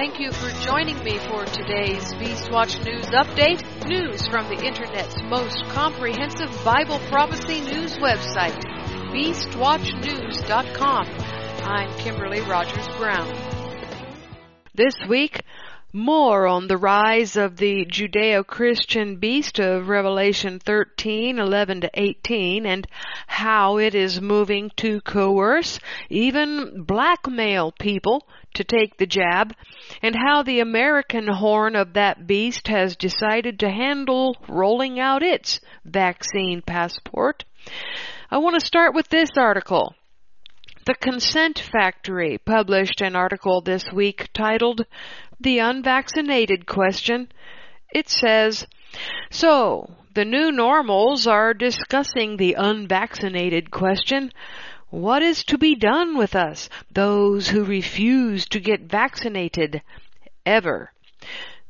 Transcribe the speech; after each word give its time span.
Thank 0.00 0.16
you 0.18 0.32
for 0.32 0.48
joining 0.64 0.96
me 1.04 1.18
for 1.18 1.44
today's 1.44 2.14
Beastwatch 2.14 2.82
News 2.86 3.04
Update. 3.08 3.62
News 3.86 4.26
from 4.28 4.48
the 4.48 4.56
Internet's 4.64 5.20
most 5.24 5.62
comprehensive 5.68 6.48
Bible 6.64 6.98
prophecy 7.10 7.60
news 7.60 7.98
website, 7.98 8.58
BeastWatchNews.com. 9.12 11.06
I'm 11.64 11.94
Kimberly 11.98 12.40
Rogers 12.40 12.88
Brown. 12.96 13.30
This 14.74 14.94
week, 15.06 15.42
more 15.92 16.46
on 16.46 16.68
the 16.68 16.76
rise 16.76 17.36
of 17.36 17.56
the 17.56 17.84
Judeo-Christian 17.84 19.16
beast 19.16 19.58
of 19.58 19.88
Revelation 19.88 20.58
13, 20.58 21.38
11 21.38 21.80
to 21.82 21.90
18 21.94 22.66
and 22.66 22.86
how 23.26 23.78
it 23.78 23.94
is 23.94 24.20
moving 24.20 24.70
to 24.76 25.00
coerce, 25.00 25.80
even 26.08 26.84
blackmail 26.84 27.72
people 27.72 28.26
to 28.54 28.64
take 28.64 28.96
the 28.96 29.06
jab 29.06 29.54
and 30.02 30.14
how 30.14 30.42
the 30.42 30.60
American 30.60 31.26
horn 31.26 31.74
of 31.74 31.94
that 31.94 32.26
beast 32.26 32.68
has 32.68 32.96
decided 32.96 33.58
to 33.58 33.70
handle 33.70 34.36
rolling 34.48 35.00
out 35.00 35.22
its 35.22 35.60
vaccine 35.84 36.62
passport. 36.62 37.44
I 38.30 38.38
want 38.38 38.58
to 38.60 38.66
start 38.66 38.94
with 38.94 39.08
this 39.08 39.30
article. 39.36 39.94
The 40.86 40.94
Consent 40.94 41.58
Factory 41.58 42.38
published 42.38 43.02
an 43.02 43.14
article 43.14 43.60
this 43.60 43.92
week 43.92 44.30
titled 44.32 44.86
The 45.38 45.58
Unvaccinated 45.58 46.64
Question. 46.64 47.30
It 47.92 48.08
says, 48.08 48.66
So, 49.30 49.90
the 50.14 50.24
new 50.24 50.50
normals 50.50 51.26
are 51.26 51.52
discussing 51.52 52.38
the 52.38 52.54
unvaccinated 52.54 53.70
question. 53.70 54.32
What 54.88 55.22
is 55.22 55.44
to 55.44 55.58
be 55.58 55.74
done 55.74 56.16
with 56.16 56.34
us, 56.34 56.70
those 56.90 57.48
who 57.48 57.62
refuse 57.62 58.46
to 58.46 58.58
get 58.58 58.80
vaccinated, 58.80 59.82
ever? 60.46 60.94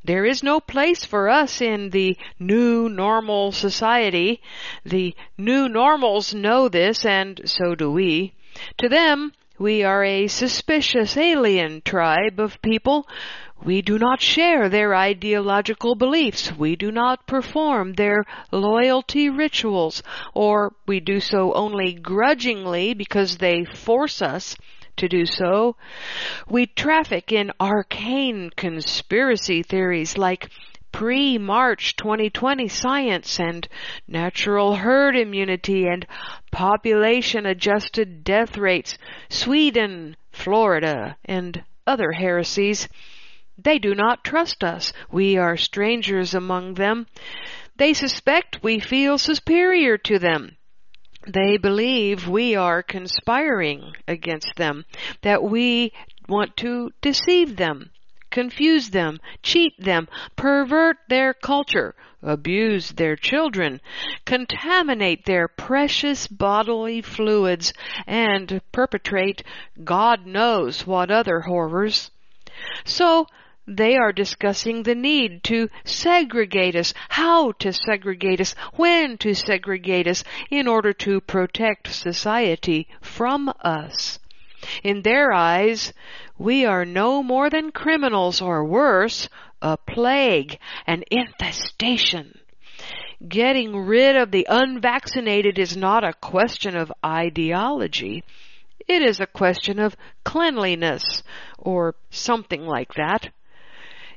There 0.05 0.23
is 0.23 0.41
no 0.41 0.61
place 0.61 1.03
for 1.03 1.27
us 1.27 1.59
in 1.59 1.89
the 1.89 2.17
new 2.39 2.87
normal 2.87 3.51
society. 3.51 4.41
The 4.85 5.13
new 5.37 5.67
normals 5.67 6.33
know 6.33 6.69
this 6.69 7.05
and 7.05 7.41
so 7.43 7.75
do 7.75 7.91
we. 7.91 8.35
To 8.77 8.89
them, 8.89 9.33
we 9.57 9.83
are 9.83 10.03
a 10.03 10.27
suspicious 10.27 11.17
alien 11.17 11.81
tribe 11.85 12.39
of 12.39 12.61
people. 12.61 13.07
We 13.63 13.81
do 13.81 13.99
not 13.99 14.21
share 14.21 14.69
their 14.69 14.95
ideological 14.95 15.95
beliefs. 15.95 16.51
We 16.57 16.75
do 16.75 16.91
not 16.91 17.27
perform 17.27 17.93
their 17.93 18.25
loyalty 18.51 19.29
rituals, 19.29 20.01
or 20.33 20.73
we 20.87 20.99
do 20.99 21.19
so 21.19 21.53
only 21.53 21.93
grudgingly 21.93 22.95
because 22.95 23.37
they 23.37 23.65
force 23.65 24.21
us 24.21 24.55
to 24.97 25.07
do 25.07 25.25
so. 25.25 25.75
We 26.49 26.65
traffic 26.65 27.31
in 27.31 27.51
arcane 27.59 28.49
conspiracy 28.55 29.63
theories 29.63 30.17
like 30.17 30.49
pre-March 30.91 31.95
2020 31.95 32.67
science 32.67 33.39
and 33.39 33.67
natural 34.07 34.75
herd 34.75 35.15
immunity 35.15 35.87
and 35.87 36.05
population 36.51 37.45
adjusted 37.45 38.23
death 38.23 38.57
rates, 38.57 38.97
Sweden, 39.29 40.15
Florida, 40.31 41.17
and 41.25 41.63
other 41.87 42.11
heresies. 42.11 42.87
They 43.57 43.79
do 43.79 43.95
not 43.95 44.23
trust 44.23 44.63
us. 44.63 44.93
We 45.11 45.37
are 45.37 45.57
strangers 45.57 46.33
among 46.33 46.75
them. 46.75 47.07
They 47.77 47.93
suspect 47.93 48.63
we 48.63 48.79
feel 48.79 49.17
superior 49.17 49.97
to 49.99 50.19
them. 50.19 50.57
They 51.27 51.57
believe 51.57 52.27
we 52.27 52.55
are 52.55 52.81
conspiring 52.81 53.93
against 54.07 54.55
them, 54.55 54.85
that 55.21 55.43
we 55.43 55.93
want 56.27 56.57
to 56.57 56.91
deceive 57.01 57.57
them 57.57 57.91
confuse 58.31 58.89
them, 58.89 59.19
cheat 59.43 59.73
them, 59.77 60.07
pervert 60.35 60.97
their 61.09 61.33
culture, 61.33 61.93
abuse 62.23 62.91
their 62.91 63.15
children, 63.15 63.81
contaminate 64.25 65.25
their 65.25 65.47
precious 65.47 66.27
bodily 66.27 67.01
fluids, 67.01 67.73
and 68.07 68.61
perpetrate 68.71 69.43
God 69.83 70.25
knows 70.25 70.87
what 70.87 71.11
other 71.11 71.41
horrors. 71.41 72.11
So, 72.85 73.27
they 73.67 73.95
are 73.95 74.11
discussing 74.11 74.83
the 74.83 74.95
need 74.95 75.43
to 75.43 75.69
segregate 75.83 76.75
us, 76.75 76.93
how 77.09 77.51
to 77.53 77.71
segregate 77.71 78.41
us, 78.41 78.55
when 78.73 79.17
to 79.19 79.33
segregate 79.33 80.07
us 80.07 80.23
in 80.49 80.67
order 80.67 80.93
to 80.93 81.21
protect 81.21 81.93
society 81.93 82.87
from 83.01 83.53
us. 83.61 84.19
In 84.83 85.01
their 85.01 85.31
eyes, 85.31 85.93
we 86.37 86.65
are 86.65 86.85
no 86.85 87.23
more 87.23 87.49
than 87.49 87.71
criminals 87.71 88.41
or 88.41 88.65
worse, 88.65 89.29
a 89.61 89.77
plague, 89.77 90.57
an 90.87 91.03
infestation. 91.11 92.39
Getting 93.27 93.75
rid 93.75 94.15
of 94.15 94.31
the 94.31 94.47
unvaccinated 94.49 95.59
is 95.59 95.77
not 95.77 96.03
a 96.03 96.13
question 96.13 96.75
of 96.75 96.91
ideology. 97.05 98.23
It 98.87 99.03
is 99.03 99.19
a 99.19 99.27
question 99.27 99.79
of 99.79 99.95
cleanliness, 100.23 101.21
or 101.59 101.95
something 102.09 102.65
like 102.65 102.95
that. 102.95 103.29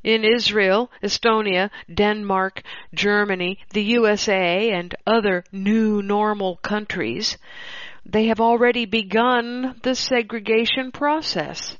In 0.03 0.25
Israel, 0.25 0.91
Estonia, 1.03 1.71
Denmark, 1.93 2.63
Germany, 2.95 3.59
the 3.71 3.83
USA, 3.83 4.71
and 4.71 4.95
other 5.07 5.45
new 5.53 6.03
normal 6.03 6.57
countries, 6.57 7.39
they 8.07 8.27
have 8.27 8.41
already 8.41 8.85
begun 8.85 9.75
the 9.83 9.95
segregation 9.95 10.93
process. 10.93 11.77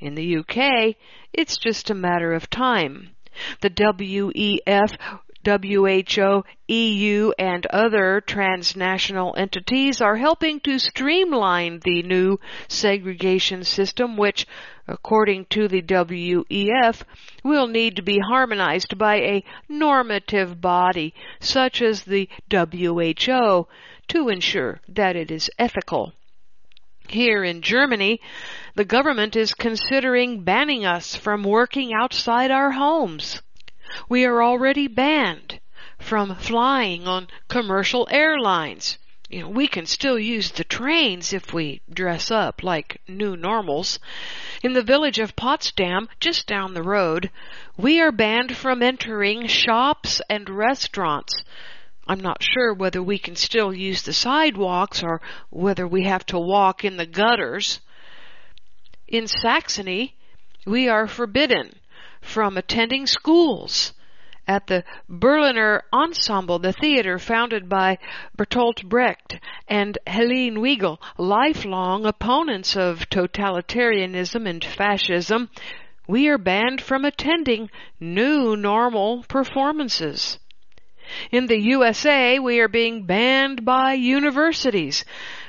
In 0.00 0.14
the 0.14 0.38
UK, 0.38 0.96
it's 1.32 1.58
just 1.58 1.90
a 1.90 1.94
matter 1.94 2.32
of 2.32 2.48
time. 2.50 3.10
The 3.60 3.70
WEF, 3.70 4.96
WHO, 5.44 6.44
EU, 6.66 7.32
and 7.38 7.66
other 7.66 8.20
transnational 8.20 9.34
entities 9.36 10.00
are 10.00 10.16
helping 10.16 10.60
to 10.60 10.78
streamline 10.78 11.80
the 11.84 12.02
new 12.02 12.38
segregation 12.68 13.64
system, 13.64 14.16
which, 14.16 14.46
according 14.86 15.46
to 15.50 15.68
the 15.68 15.82
WEF, 15.82 17.02
will 17.44 17.66
need 17.66 17.96
to 17.96 18.02
be 18.02 18.18
harmonized 18.18 18.98
by 18.98 19.16
a 19.16 19.44
normative 19.68 20.60
body 20.60 21.14
such 21.40 21.80
as 21.80 22.02
the 22.02 22.28
WHO 22.50 23.66
to 24.08 24.28
ensure 24.28 24.80
that 24.88 25.16
it 25.16 25.30
is 25.30 25.50
ethical. 25.58 26.12
Here 27.08 27.42
in 27.42 27.62
Germany, 27.62 28.20
the 28.74 28.84
government 28.84 29.34
is 29.34 29.54
considering 29.54 30.44
banning 30.44 30.84
us 30.84 31.16
from 31.16 31.42
working 31.42 31.92
outside 31.94 32.50
our 32.50 32.72
homes. 32.72 33.40
We 34.08 34.26
are 34.26 34.42
already 34.42 34.88
banned 34.88 35.60
from 35.98 36.34
flying 36.34 37.08
on 37.08 37.28
commercial 37.48 38.06
airlines. 38.10 38.98
You 39.30 39.40
know, 39.40 39.48
we 39.48 39.68
can 39.68 39.86
still 39.86 40.18
use 40.18 40.50
the 40.50 40.64
trains 40.64 41.32
if 41.32 41.52
we 41.52 41.80
dress 41.90 42.30
up 42.30 42.62
like 42.62 43.00
new 43.08 43.36
normals. 43.36 43.98
In 44.62 44.74
the 44.74 44.82
village 44.82 45.18
of 45.18 45.36
Potsdam, 45.36 46.08
just 46.20 46.46
down 46.46 46.74
the 46.74 46.82
road, 46.82 47.30
we 47.76 48.00
are 48.00 48.12
banned 48.12 48.56
from 48.56 48.82
entering 48.82 49.46
shops 49.46 50.20
and 50.28 50.48
restaurants 50.48 51.42
I'm 52.10 52.20
not 52.20 52.42
sure 52.42 52.72
whether 52.72 53.02
we 53.02 53.18
can 53.18 53.36
still 53.36 53.74
use 53.74 54.00
the 54.00 54.14
sidewalks 54.14 55.02
or 55.02 55.20
whether 55.50 55.86
we 55.86 56.04
have 56.04 56.24
to 56.26 56.38
walk 56.38 56.82
in 56.82 56.96
the 56.96 57.04
gutters. 57.04 57.80
In 59.06 59.26
Saxony, 59.26 60.14
we 60.66 60.88
are 60.88 61.06
forbidden 61.06 61.74
from 62.22 62.56
attending 62.56 63.06
schools. 63.06 63.92
At 64.46 64.68
the 64.68 64.84
Berliner 65.06 65.82
Ensemble, 65.92 66.58
the 66.58 66.72
theater 66.72 67.18
founded 67.18 67.68
by 67.68 67.98
Bertolt 68.34 68.82
Brecht 68.88 69.38
and 69.68 69.98
Helene 70.06 70.56
Weigel, 70.62 70.98
lifelong 71.18 72.06
opponents 72.06 72.74
of 72.74 73.10
totalitarianism 73.10 74.48
and 74.48 74.64
fascism, 74.64 75.50
we 76.06 76.28
are 76.28 76.38
banned 76.38 76.80
from 76.80 77.04
attending 77.04 77.68
new 78.00 78.56
normal 78.56 79.24
performances. 79.24 80.38
In 81.30 81.46
the 81.46 81.58
USA, 81.58 82.38
we 82.38 82.60
are 82.60 82.68
being 82.68 83.04
banned 83.04 83.64
by 83.64 83.94
universities. 83.94 85.04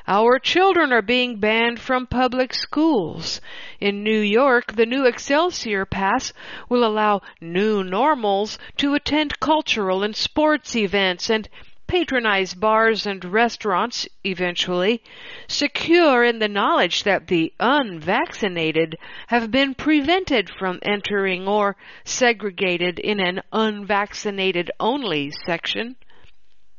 Our 0.07 0.39
children 0.39 0.91
are 0.91 1.01
being 1.01 1.39
banned 1.39 1.79
from 1.79 2.07
public 2.07 2.53
schools. 2.53 3.41
In 3.79 4.03
New 4.03 4.19
York, 4.19 4.73
the 4.73 4.85
new 4.85 5.05
Excelsior 5.05 5.85
Pass 5.85 6.33
will 6.67 6.83
allow 6.83 7.21
new 7.39 7.83
normals 7.83 8.57
to 8.77 8.95
attend 8.95 9.39
cultural 9.39 10.01
and 10.01 10.15
sports 10.15 10.75
events 10.75 11.29
and 11.29 11.47
patronize 11.89 12.53
bars 12.53 13.07
and 13.07 13.25
restaurants 13.25 14.07
eventually, 14.23 15.01
secure 15.47 16.23
in 16.23 16.37
the 16.37 16.47
knowledge 16.47 17.03
that 17.03 17.27
the 17.27 17.51
unvaccinated 17.59 18.95
have 19.27 19.49
been 19.49 19.73
prevented 19.73 20.49
from 20.59 20.79
entering 20.83 21.47
or 21.47 21.75
segregated 22.05 22.99
in 22.99 23.19
an 23.19 23.41
unvaccinated 23.51 24.69
only 24.79 25.31
section. 25.45 25.95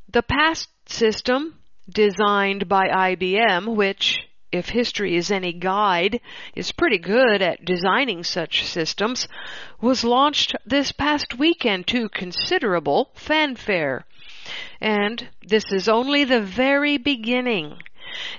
The 0.08 0.22
past 0.22 0.68
system, 0.86 1.58
designed 1.92 2.68
by 2.68 2.88
IBM, 2.88 3.74
which 3.74 4.20
if 4.52 4.68
history 4.68 5.16
is 5.16 5.30
any 5.30 5.52
guide, 5.52 6.20
is 6.54 6.72
pretty 6.72 6.98
good 6.98 7.42
at 7.42 7.64
designing 7.64 8.24
such 8.24 8.64
systems, 8.64 9.28
was 9.80 10.04
launched 10.04 10.54
this 10.64 10.92
past 10.92 11.38
weekend 11.38 11.86
to 11.88 12.08
considerable 12.08 13.10
fanfare. 13.14 14.04
And 14.80 15.28
this 15.46 15.64
is 15.70 15.88
only 15.88 16.24
the 16.24 16.40
very 16.40 16.98
beginning. 16.98 17.78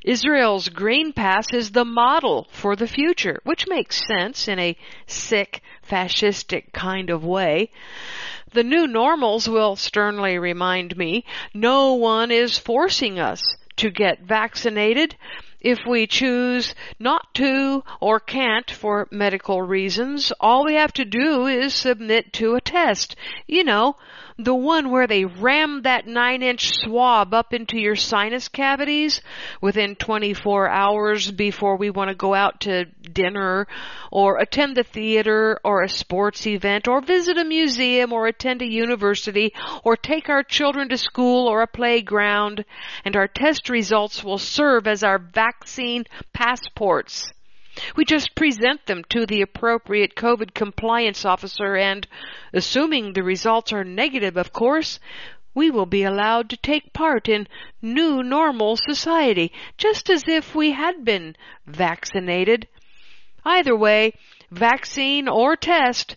Israel's 0.04 0.68
Green 0.68 1.14
Pass 1.14 1.54
is 1.54 1.72
the 1.72 1.86
model 1.86 2.48
for 2.52 2.76
the 2.76 2.88
future, 2.88 3.40
which 3.44 3.68
makes 3.68 4.06
sense 4.06 4.48
in 4.48 4.60
a 4.60 4.78
sick, 5.08 5.62
fascistic 5.88 6.74
kind 6.74 7.10
of 7.10 7.24
way. 7.24 7.70
The 8.54 8.64
new 8.64 8.86
normals 8.86 9.48
will 9.48 9.78
sternly 9.78 10.38
remind 10.38 10.98
me 10.98 11.24
no 11.54 11.94
one 11.94 12.32
is 12.32 12.58
forcing 12.58 13.18
us 13.18 13.42
to 13.78 13.90
get 13.90 14.24
vaccinated 14.24 15.16
if 15.62 15.80
we 15.88 16.08
choose 16.08 16.76
not 17.00 17.34
to 17.36 17.84
or 18.02 18.20
can't 18.20 18.70
for 18.70 19.08
medical 19.12 19.62
reasons. 19.62 20.34
All 20.40 20.66
we 20.66 20.74
have 20.74 20.92
to 20.94 21.06
do 21.06 21.48
is 21.48 21.74
submit 21.74 22.34
to 22.34 22.56
a 22.56 22.62
test. 22.62 23.16
You 23.48 23.64
know, 23.64 23.96
the 24.44 24.56
one 24.56 24.92
where 24.92 25.08
they 25.08 25.26
ram 25.26 25.82
that 25.84 26.08
nine 26.08 26.42
inch 26.42 26.72
swab 26.80 27.34
up 27.34 27.54
into 27.54 27.78
your 27.78 27.96
sinus 27.96 28.48
cavities 28.48 29.22
within 29.62 29.96
24 29.96 30.68
hours 30.68 31.32
before 31.32 31.78
we 31.78 31.90
want 31.90 32.10
to 32.10 32.16
go 32.16 32.34
out 32.34 32.62
to 32.62 32.86
dinner 32.86 33.68
or 34.12 34.38
attend 34.38 34.76
the 34.76 34.84
theater 34.84 35.60
or 35.64 35.84
a 35.84 35.90
sports 35.90 36.46
event 36.48 36.88
or 36.88 37.02
visit 37.02 37.38
a 37.38 37.46
museum 37.46 38.12
or 38.14 38.28
attend 38.28 38.62
a 38.62 38.66
university 38.66 39.54
or 39.84 39.96
take 39.96 40.30
our 40.30 40.44
children 40.44 40.90
to 40.90 40.98
school 40.98 41.48
or 41.48 41.62
a 41.62 41.68
playground 41.68 42.66
and 43.06 43.16
our 43.16 43.28
test 43.28 43.70
results 43.70 44.24
will 44.24 44.38
serve 44.38 44.88
as 44.88 45.04
our 45.04 45.20
vaccine 45.20 46.04
passports. 46.34 47.32
We 47.96 48.06
just 48.06 48.36
present 48.36 48.86
them 48.86 49.04
to 49.10 49.26
the 49.26 49.42
appropriate 49.42 50.16
COVID 50.16 50.54
compliance 50.54 51.26
officer 51.26 51.76
and, 51.76 52.08
assuming 52.54 53.14
the 53.14 53.24
results 53.24 53.74
are 53.74 53.84
negative, 53.84 54.38
of 54.38 54.54
course, 54.54 55.00
we 55.54 55.70
will 55.70 55.86
be 55.86 56.04
allowed 56.04 56.50
to 56.50 56.58
take 56.58 56.94
part 56.94 57.28
in 57.28 57.48
new 57.82 58.24
normal 58.24 58.78
society, 58.78 59.52
just 59.78 60.10
as 60.10 60.24
if 60.28 60.56
we 60.56 60.72
had 60.72 61.04
been 61.04 61.36
vaccinated. 61.66 62.68
Either 63.44 63.76
way, 63.76 64.14
vaccine 64.50 65.28
or 65.28 65.56
test, 65.56 66.16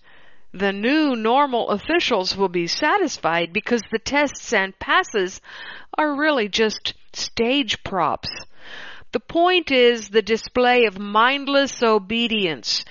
the 0.52 0.72
new 0.72 1.16
normal 1.16 1.70
officials 1.70 2.36
will 2.36 2.48
be 2.48 2.66
satisfied 2.66 3.52
because 3.52 3.82
the 3.90 3.98
tests 3.98 4.52
and 4.52 4.78
passes 4.78 5.40
are 5.98 6.14
really 6.14 6.48
just 6.48 6.94
stage 7.12 7.82
props. 7.82 8.28
The 9.14 9.20
point 9.20 9.70
is 9.70 10.08
the 10.08 10.22
display 10.22 10.86
of 10.86 10.98
mindless 10.98 11.84
obedience. 11.84 12.84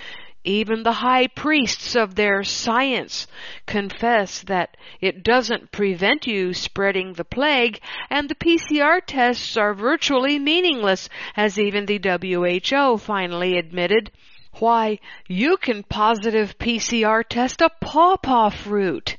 Even 0.45 0.83
the 0.83 0.93
high 1.03 1.27
priests 1.27 1.97
of 1.97 2.15
their 2.15 2.45
science 2.45 3.27
confess 3.65 4.41
that 4.43 4.77
it 5.01 5.21
doesn't 5.21 5.73
prevent 5.73 6.25
you 6.25 6.53
spreading 6.53 7.11
the 7.11 7.25
plague, 7.25 7.81
and 8.09 8.29
the 8.29 8.35
PCR 8.35 9.01
tests 9.05 9.57
are 9.57 9.73
virtually 9.73 10.39
meaningless, 10.39 11.09
as 11.35 11.59
even 11.59 11.87
the 11.87 11.99
WHO 11.99 12.97
finally 12.99 13.57
admitted. 13.57 14.09
Why, 14.59 14.99
you 15.27 15.57
can 15.57 15.83
positive 15.83 16.57
PCR 16.57 17.27
test 17.27 17.59
a 17.59 17.69
pawpaw 17.81 18.51
fruit. 18.51 19.17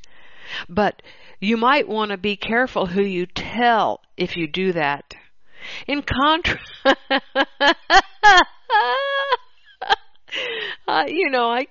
But 0.71 1.03
you 1.39 1.59
might 1.59 1.87
want 1.87 2.13
to 2.13 2.17
be 2.17 2.37
careful 2.37 2.87
who 2.87 3.03
you 3.03 3.27
tell 3.27 4.01
if 4.17 4.39
you 4.39 4.47
do 4.47 4.73
that. 4.73 5.14
In 5.87 6.03
contrast, 6.03 6.73
uh, 10.89 11.05
you 11.07 11.31
know, 11.31 11.51
I. 11.51 11.67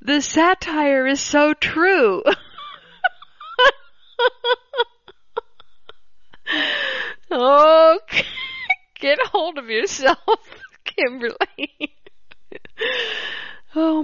the 0.00 0.20
satire 0.20 1.06
is 1.06 1.20
so 1.20 1.54
true. 1.54 2.22
oh, 7.30 7.98
get 8.98 9.18
hold 9.26 9.58
of 9.58 9.68
yourself, 9.68 10.18
Kimberly. 10.84 11.94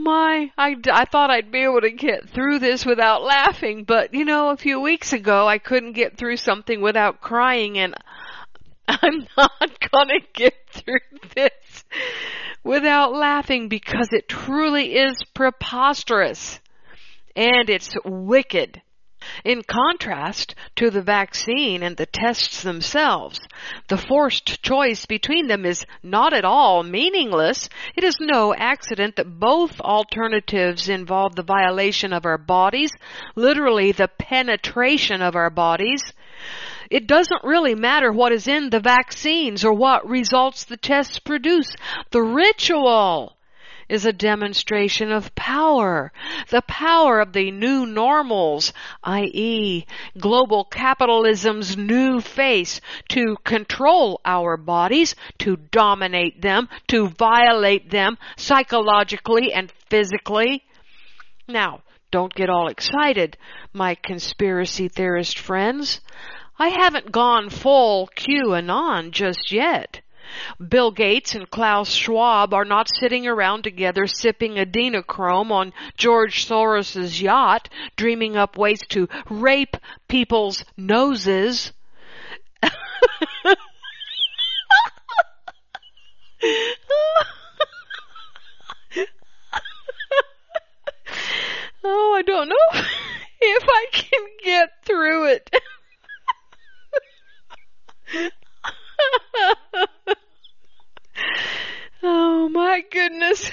My, 0.05 0.53
I, 0.59 0.77
I 0.93 1.07
thought 1.07 1.31
I'd 1.31 1.51
be 1.51 1.63
able 1.65 1.81
to 1.81 1.91
get 1.91 2.29
through 2.29 2.59
this 2.59 2.85
without 2.85 3.23
laughing, 3.23 3.85
but 3.85 4.13
you 4.13 4.27
know, 4.27 4.51
a 4.51 4.57
few 4.59 4.79
weeks 4.79 5.15
ago 5.15 5.49
I 5.49 5.57
couldn't 5.57 5.95
get 5.95 6.19
through 6.19 6.37
something 6.37 6.83
without 6.83 7.23
crying 7.23 7.79
and 7.79 7.95
I'm 8.89 9.27
not 9.35 9.91
gonna 9.91 10.21
get 10.35 10.53
through 10.71 11.01
this 11.35 11.85
without 12.63 13.15
laughing 13.15 13.71
because 13.71 14.09
it 14.13 14.29
truly 14.29 14.95
is 14.95 15.17
preposterous 15.33 16.61
and 17.35 17.71
it's 17.71 17.95
wicked. 18.05 18.83
In 19.45 19.63
contrast 19.63 20.55
to 20.77 20.91
the 20.91 21.03
vaccine 21.03 21.83
and 21.83 21.97
the 21.97 22.07
tests 22.07 22.63
themselves, 22.63 23.39
the 23.89 23.97
forced 23.97 24.63
choice 24.63 25.07
between 25.07 25.47
them 25.47 25.65
is 25.65 25.87
not 26.03 26.33
at 26.33 26.45
all 26.45 26.83
meaningless. 26.83 27.69
It 27.97 28.05
is 28.05 28.17
no 28.21 28.55
accident 28.55 29.17
that 29.17 29.39
both 29.39 29.81
alternatives 29.81 30.89
involve 30.89 31.35
the 31.35 31.43
violation 31.43 32.13
of 32.13 32.27
our 32.27 32.39
bodies, 32.39 32.91
literally 33.35 33.93
the 33.93 34.09
penetration 34.09 35.23
of 35.23 35.37
our 35.37 35.51
bodies. 35.51 36.03
It 36.91 37.07
doesn't 37.07 37.45
really 37.45 37.75
matter 37.75 38.13
what 38.13 38.33
is 38.33 38.47
in 38.47 38.71
the 38.71 38.81
vaccines 38.81 39.65
or 39.65 39.73
what 39.73 40.09
results 40.09 40.65
the 40.65 40.77
tests 40.77 41.19
produce. 41.19 41.75
The 42.11 42.23
ritual 42.23 43.37
is 43.89 44.05
a 44.05 44.13
demonstration 44.13 45.13
of 45.13 45.35
power. 45.35 46.13
The 46.51 46.63
power 46.63 47.21
of 47.21 47.33
the 47.33 47.51
new 47.51 47.87
normals, 47.87 48.73
i.e. 49.03 49.87
global 50.19 50.65
capitalism's 50.65 51.77
new 51.77 52.21
face 52.21 52.81
to 53.09 53.37
control 53.45 54.21
our 54.25 54.57
bodies, 54.57 55.15
to 55.39 55.57
dominate 55.57 56.41
them, 56.41 56.69
to 56.89 57.09
violate 57.09 57.91
them 57.91 58.19
psychologically 58.37 59.53
and 59.53 59.73
physically. 59.89 60.65
Now, 61.49 61.83
don't 62.11 62.35
get 62.35 62.49
all 62.49 62.69
excited, 62.69 63.37
my 63.73 63.97
conspiracy 63.97 64.89
theorist 64.89 65.39
friends. 65.39 66.01
I 66.59 66.69
haven't 66.69 67.11
gone 67.11 67.51
full 67.51 68.09
QAnon 68.15 69.11
just 69.11 69.51
yet. 69.51 70.01
Bill 70.69 70.91
Gates 70.91 71.35
and 71.35 71.51
Klaus 71.51 71.91
Schwab 71.93 72.55
are 72.55 72.65
not 72.65 72.89
sitting 72.89 73.27
around 73.27 73.63
together 73.63 74.07
sipping 74.07 74.55
adrenochrome 74.55 75.51
on 75.51 75.73
George 75.97 76.47
Soros's 76.47 77.21
yacht, 77.21 77.69
dreaming 77.97 78.37
up 78.37 78.57
ways 78.57 78.81
to 78.89 79.09
rape 79.29 79.77
people's 80.09 80.65
noses. 80.77 81.73
oh, 91.85 92.15
I 92.17 92.23
don't 92.23 92.49
know 92.49 92.57
if 93.41 93.65
I 93.69 93.87
can 93.93 94.27
get 94.43 94.71
through 94.85 95.27
it. 95.27 95.51
oh 102.05 102.49
my 102.51 102.83
goodness. 102.91 103.51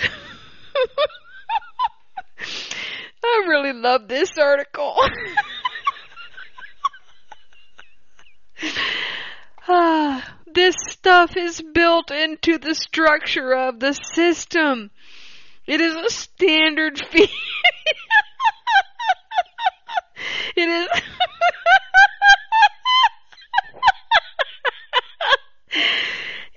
I 3.24 3.46
really 3.48 3.74
love 3.74 4.08
this 4.08 4.38
article. 4.38 4.96
ah, 9.67 10.38
this 10.53 10.75
stuff 10.89 11.38
is 11.38 11.62
built 11.74 12.12
into 12.12 12.58
the 12.58 12.75
structure 12.75 13.55
of 13.55 13.79
the 13.79 13.93
system. 13.93 14.91
It 15.65 15.79
is 15.79 15.96
a 15.96 16.10
standard 16.10 17.01
fee. 17.10 17.29
it 20.58 20.67
is 20.67 20.88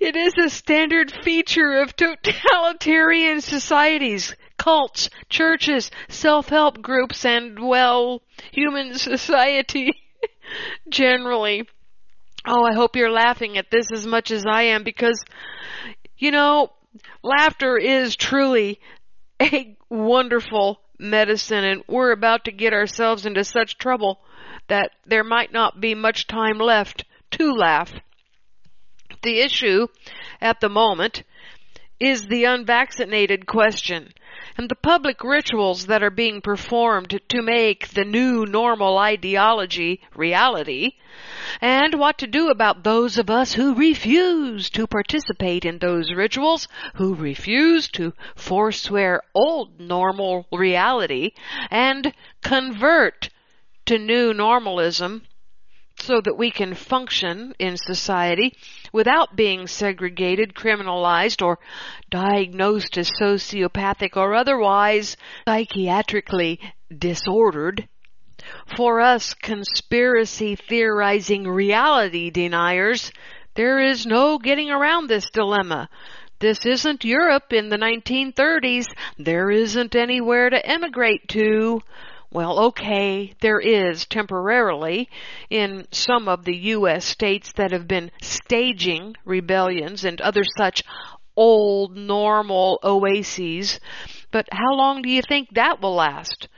It 0.05 0.17
is 0.17 0.35
a 0.37 0.51
standard 0.51 1.11
feature 1.11 1.81
of 1.81 1.97
totalitarian 1.97 3.41
societies, 3.41 4.37
cults, 4.59 5.09
churches, 5.31 5.91
self-help 6.11 6.83
groups, 6.83 7.25
and, 7.25 7.59
well, 7.67 8.21
human 8.53 8.99
society 8.99 9.95
generally. 10.91 11.67
Oh, 12.47 12.67
I 12.67 12.75
hope 12.75 12.97
you're 12.97 13.11
laughing 13.11 13.57
at 13.57 13.71
this 13.71 13.87
as 13.95 14.07
much 14.07 14.31
as 14.31 14.45
I 14.45 14.65
am 14.65 14.85
because, 14.85 15.19
you 16.19 16.31
know, 16.31 16.73
laughter 17.23 17.79
is 17.79 18.15
truly 18.15 18.81
a 19.41 19.75
wonderful 19.89 20.83
medicine 20.99 21.65
and 21.65 21.83
we're 21.89 22.13
about 22.13 22.45
to 22.45 22.53
get 22.53 22.75
ourselves 22.75 23.25
into 23.25 23.43
such 23.43 23.79
trouble 23.79 24.21
that 24.69 24.91
there 25.07 25.25
might 25.25 25.51
not 25.51 25.81
be 25.81 25.95
much 25.95 26.27
time 26.27 26.59
left 26.59 27.07
to 27.31 27.55
laugh. 27.55 27.91
The 29.25 29.41
issue 29.41 29.89
at 30.39 30.61
the 30.61 30.69
moment 30.69 31.23
is 31.99 32.27
the 32.27 32.45
unvaccinated 32.45 33.47
question 33.47 34.13
and 34.59 34.69
the 34.69 34.75
public 34.75 35.25
rituals 35.25 35.87
that 35.87 36.03
are 36.03 36.11
being 36.11 36.43
performed 36.43 37.19
to 37.31 37.41
make 37.43 37.89
the 37.89 38.05
new 38.05 38.45
normal 38.45 38.99
ideology 38.99 40.03
reality, 40.15 40.93
and 41.63 41.95
what 41.99 42.19
to 42.19 42.27
do 42.27 42.51
about 42.51 42.85
those 42.85 43.17
of 43.17 43.31
us 43.31 43.55
who 43.55 43.75
refuse 43.75 44.69
to 44.69 44.87
participate 44.87 45.65
in 45.65 45.79
those 45.79 46.13
rituals, 46.13 46.69
who 46.97 47.15
refuse 47.15 47.89
to 47.93 48.13
forswear 48.37 49.23
old 49.35 49.81
normal 49.81 50.47
reality 50.53 51.31
and 51.71 52.13
convert 52.43 53.31
to 53.87 53.97
new 53.99 54.35
normalism 54.35 55.23
so 55.99 56.21
that 56.21 56.37
we 56.37 56.51
can 56.51 56.75
function 56.75 57.55
in 57.59 57.77
society 57.77 58.55
without 58.93 59.37
being 59.37 59.67
segregated, 59.67 60.55
criminalized, 60.55 61.45
or 61.45 61.59
diagnosed 62.11 62.99
as 62.99 63.11
sociopathic 63.21 64.17
or 64.17 64.35
otherwise 64.35 65.17
psychiatrically 65.47 66.59
disordered. 66.97 67.89
For 68.77 69.01
us 69.01 69.35
conspiracy 69.35 70.57
theorizing 70.57 71.49
reality 71.49 72.31
deniers, 72.31 73.11
there 73.55 73.79
is 73.79 74.05
no 74.05 74.39
getting 74.39 74.71
around 74.71 75.07
this 75.07 75.31
dilemma. 75.31 75.89
This 76.41 76.67
isn't 76.67 77.05
Europe 77.05 77.53
in 77.53 77.69
the 77.69 77.79
1930s. 77.79 78.87
There 79.19 79.51
isn't 79.51 79.95
anywhere 79.95 80.51
to 80.51 80.67
emigrate 80.67 81.29
to. 81.29 81.81
Well, 82.35 82.59
okay, 82.59 83.33
there 83.43 83.61
is 83.61 84.07
temporarily 84.07 85.09
in 85.51 85.87
some 85.93 86.27
of 86.27 86.45
the 86.45 86.57
U.S. 86.57 87.05
states 87.05 87.53
that 87.53 87.71
have 87.71 87.87
been 87.87 88.11
staging 88.23 89.15
rebellions 89.25 90.05
and 90.05 90.21
other 90.21 90.43
such 90.59 90.83
old 91.37 91.97
normal 91.97 92.81
oases. 92.83 93.79
But 94.33 94.49
how 94.51 94.75
long 94.75 95.03
do 95.03 95.11
you 95.11 95.23
think 95.23 95.51
that 95.55 95.81
will 95.81 95.95
last? 95.95 96.49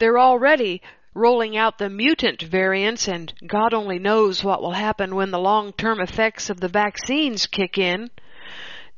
They're 0.00 0.18
already 0.18 0.82
rolling 1.14 1.56
out 1.56 1.78
the 1.78 1.88
mutant 1.88 2.42
variants 2.42 3.06
and 3.06 3.32
God 3.46 3.72
only 3.72 4.00
knows 4.00 4.42
what 4.42 4.60
will 4.60 4.72
happen 4.72 5.14
when 5.14 5.30
the 5.30 5.38
long-term 5.38 6.00
effects 6.00 6.50
of 6.50 6.58
the 6.58 6.66
vaccines 6.66 7.46
kick 7.46 7.78
in. 7.78 8.10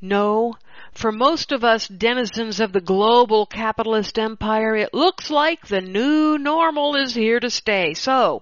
No, 0.01 0.55
for 0.95 1.11
most 1.11 1.53
of 1.53 1.65
us 1.65 1.89
denizens 1.89 2.61
of 2.61 2.73
the 2.73 2.81
global 2.81 3.47
capitalist 3.47 4.19
empire, 4.19 4.77
it 4.77 4.95
looks 4.95 5.31
like 5.31 5.67
the 5.67 5.81
new 5.81 6.39
normal 6.39 6.95
is 6.95 7.15
here 7.15 7.41
to 7.41 7.51
stay. 7.51 7.95
So, 7.95 8.41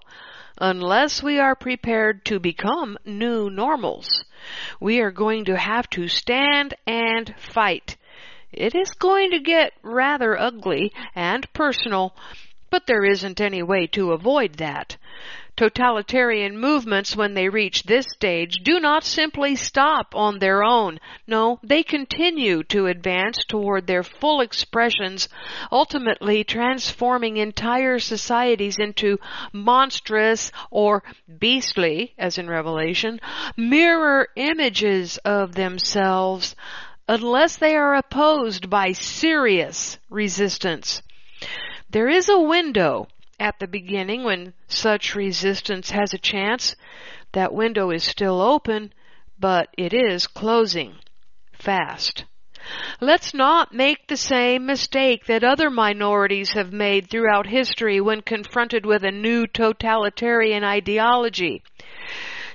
unless 0.59 1.23
we 1.23 1.39
are 1.39 1.55
prepared 1.55 2.23
to 2.25 2.39
become 2.39 2.97
new 3.05 3.49
normals, 3.49 4.23
we 4.79 4.99
are 5.01 5.11
going 5.11 5.45
to 5.45 5.57
have 5.57 5.89
to 5.91 6.07
stand 6.07 6.75
and 6.85 7.33
fight. 7.37 7.97
It 8.51 8.75
is 8.75 8.91
going 8.93 9.31
to 9.31 9.39
get 9.39 9.73
rather 9.81 10.39
ugly 10.39 10.93
and 11.15 11.51
personal, 11.53 12.15
but 12.69 12.85
there 12.85 13.03
isn't 13.03 13.41
any 13.41 13.63
way 13.63 13.87
to 13.87 14.11
avoid 14.11 14.53
that. 14.55 14.97
Totalitarian 15.55 16.57
movements, 16.57 17.15
when 17.15 17.35
they 17.35 17.47
reach 17.47 17.83
this 17.83 18.07
stage, 18.09 18.63
do 18.63 18.79
not 18.79 19.03
simply 19.03 19.55
stop 19.55 20.15
on 20.15 20.39
their 20.39 20.63
own. 20.63 20.99
No, 21.27 21.59
they 21.61 21.83
continue 21.83 22.63
to 22.63 22.87
advance 22.87 23.45
toward 23.47 23.85
their 23.85 24.01
full 24.01 24.41
expressions, 24.41 25.29
ultimately 25.71 26.43
transforming 26.43 27.37
entire 27.37 27.99
societies 27.99 28.77
into 28.79 29.19
monstrous 29.51 30.51
or 30.71 31.03
beastly, 31.39 32.15
as 32.17 32.39
in 32.39 32.49
Revelation, 32.49 33.21
mirror 33.55 34.29
images 34.35 35.17
of 35.19 35.53
themselves, 35.53 36.55
unless 37.07 37.57
they 37.57 37.75
are 37.75 37.93
opposed 37.93 38.71
by 38.71 38.91
serious 38.91 39.99
resistance. 40.09 41.03
There 41.91 42.09
is 42.09 42.27
a 42.27 42.39
window 42.39 43.07
at 43.39 43.59
the 43.59 43.67
beginning 43.67 44.23
when 44.23 44.53
such 44.67 45.15
resistance 45.15 45.91
has 45.91 46.13
a 46.13 46.17
chance. 46.17 46.75
That 47.33 47.53
window 47.53 47.89
is 47.91 48.03
still 48.03 48.41
open, 48.41 48.93
but 49.39 49.69
it 49.77 49.93
is 49.93 50.27
closing 50.27 50.95
fast. 51.53 52.25
Let's 53.01 53.33
not 53.33 53.73
make 53.73 54.07
the 54.07 54.15
same 54.15 54.65
mistake 54.65 55.25
that 55.25 55.43
other 55.43 55.69
minorities 55.69 56.53
have 56.53 56.71
made 56.71 57.09
throughout 57.09 57.47
history 57.47 57.99
when 57.99 58.21
confronted 58.21 58.85
with 58.85 59.03
a 59.03 59.11
new 59.11 59.47
totalitarian 59.47 60.63
ideology. 60.63 61.63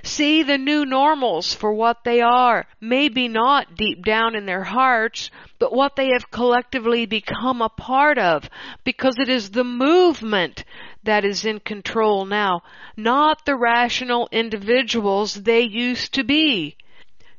See 0.03 0.43
the 0.43 0.57
new 0.57 0.85
normals 0.85 1.53
for 1.53 1.73
what 1.73 2.03
they 2.03 2.21
are, 2.21 2.65
maybe 2.79 3.27
not 3.27 3.75
deep 3.75 4.03
down 4.05 4.35
in 4.35 4.45
their 4.45 4.63
hearts, 4.63 5.29
but 5.59 5.73
what 5.73 5.95
they 5.95 6.09
have 6.13 6.31
collectively 6.31 7.05
become 7.05 7.61
a 7.61 7.69
part 7.69 8.17
of, 8.17 8.49
because 8.83 9.17
it 9.19 9.29
is 9.29 9.51
the 9.51 9.63
movement 9.63 10.63
that 11.03 11.25
is 11.25 11.45
in 11.45 11.59
control 11.59 12.25
now, 12.25 12.61
not 12.95 13.45
the 13.45 13.55
rational 13.55 14.29
individuals 14.31 15.33
they 15.33 15.61
used 15.61 16.13
to 16.13 16.23
be. 16.23 16.75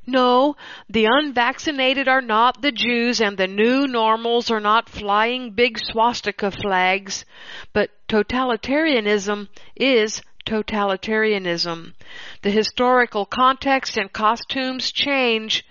No, 0.06 0.56
the 0.88 1.06
unvaccinated 1.06 2.08
are 2.08 2.22
not 2.22 2.62
the 2.62 2.72
Jews 2.72 3.20
and 3.20 3.36
the 3.36 3.46
new 3.46 3.86
normals 3.86 4.50
are 4.50 4.60
not 4.60 4.88
flying 4.88 5.52
big 5.52 5.78
swastika 5.78 6.50
flags, 6.50 7.24
but 7.72 7.90
totalitarianism 8.08 9.48
is 9.76 10.20
totalitarianism. 10.46 11.94
The 12.42 12.50
historical 12.50 13.26
context 13.26 13.96
and 13.96 14.12
costumes 14.12 14.92
change, 14.92 15.64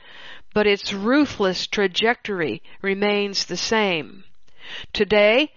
but 0.54 0.68
its 0.68 0.94
ruthless 0.94 1.68
trajectory 1.68 2.62
remains 2.82 3.46
the 3.46 3.58
same. 3.58 4.24
Today, 4.94 5.52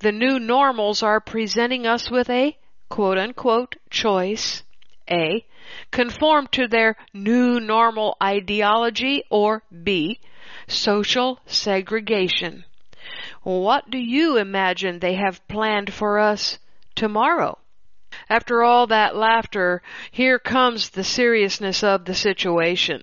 the 0.00 0.12
new 0.12 0.38
normals 0.38 1.02
are 1.02 1.20
presenting 1.20 1.86
us 1.86 2.10
with 2.10 2.28
a 2.28 2.56
quote 2.88 3.18
unquote 3.18 3.76
choice. 3.90 4.62
A. 5.10 5.44
Conform 5.90 6.48
to 6.48 6.66
their 6.66 6.96
new 7.14 7.60
normal 7.60 8.16
ideology 8.22 9.22
or 9.30 9.62
B. 9.82 10.20
Social 10.66 11.38
segregation. 11.46 12.64
What 13.42 13.88
do 13.90 13.98
you 13.98 14.36
imagine 14.36 14.98
they 14.98 15.14
have 15.14 15.46
planned 15.46 15.92
for 15.92 16.18
us 16.18 16.58
tomorrow? 16.96 17.58
After 18.28 18.64
all 18.64 18.88
that 18.88 19.16
laughter, 19.16 19.82
here 20.10 20.38
comes 20.38 20.90
the 20.90 21.04
seriousness 21.04 21.84
of 21.84 22.04
the 22.04 22.14
situation. 22.14 23.02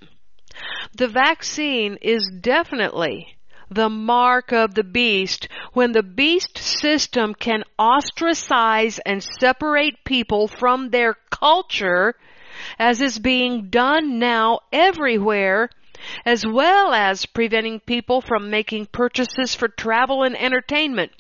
The 0.95 1.07
vaccine 1.07 1.97
is 2.01 2.29
definitely 2.41 3.37
the 3.69 3.89
mark 3.89 4.51
of 4.51 4.75
the 4.75 4.83
beast 4.83 5.47
when 5.73 5.93
the 5.93 6.03
beast 6.03 6.57
system 6.57 7.33
can 7.33 7.63
ostracize 7.79 8.99
and 8.99 9.23
separate 9.23 10.03
people 10.03 10.47
from 10.47 10.89
their 10.89 11.15
culture 11.31 12.15
as 12.77 13.01
is 13.01 13.17
being 13.17 13.69
done 13.69 14.19
now 14.19 14.59
everywhere 14.71 15.69
as 16.25 16.45
well 16.45 16.93
as 16.93 17.25
preventing 17.25 17.79
people 17.79 18.21
from 18.21 18.49
making 18.49 18.87
purchases 18.87 19.55
for 19.55 19.67
travel 19.67 20.23
and 20.23 20.35
entertainment. 20.37 21.11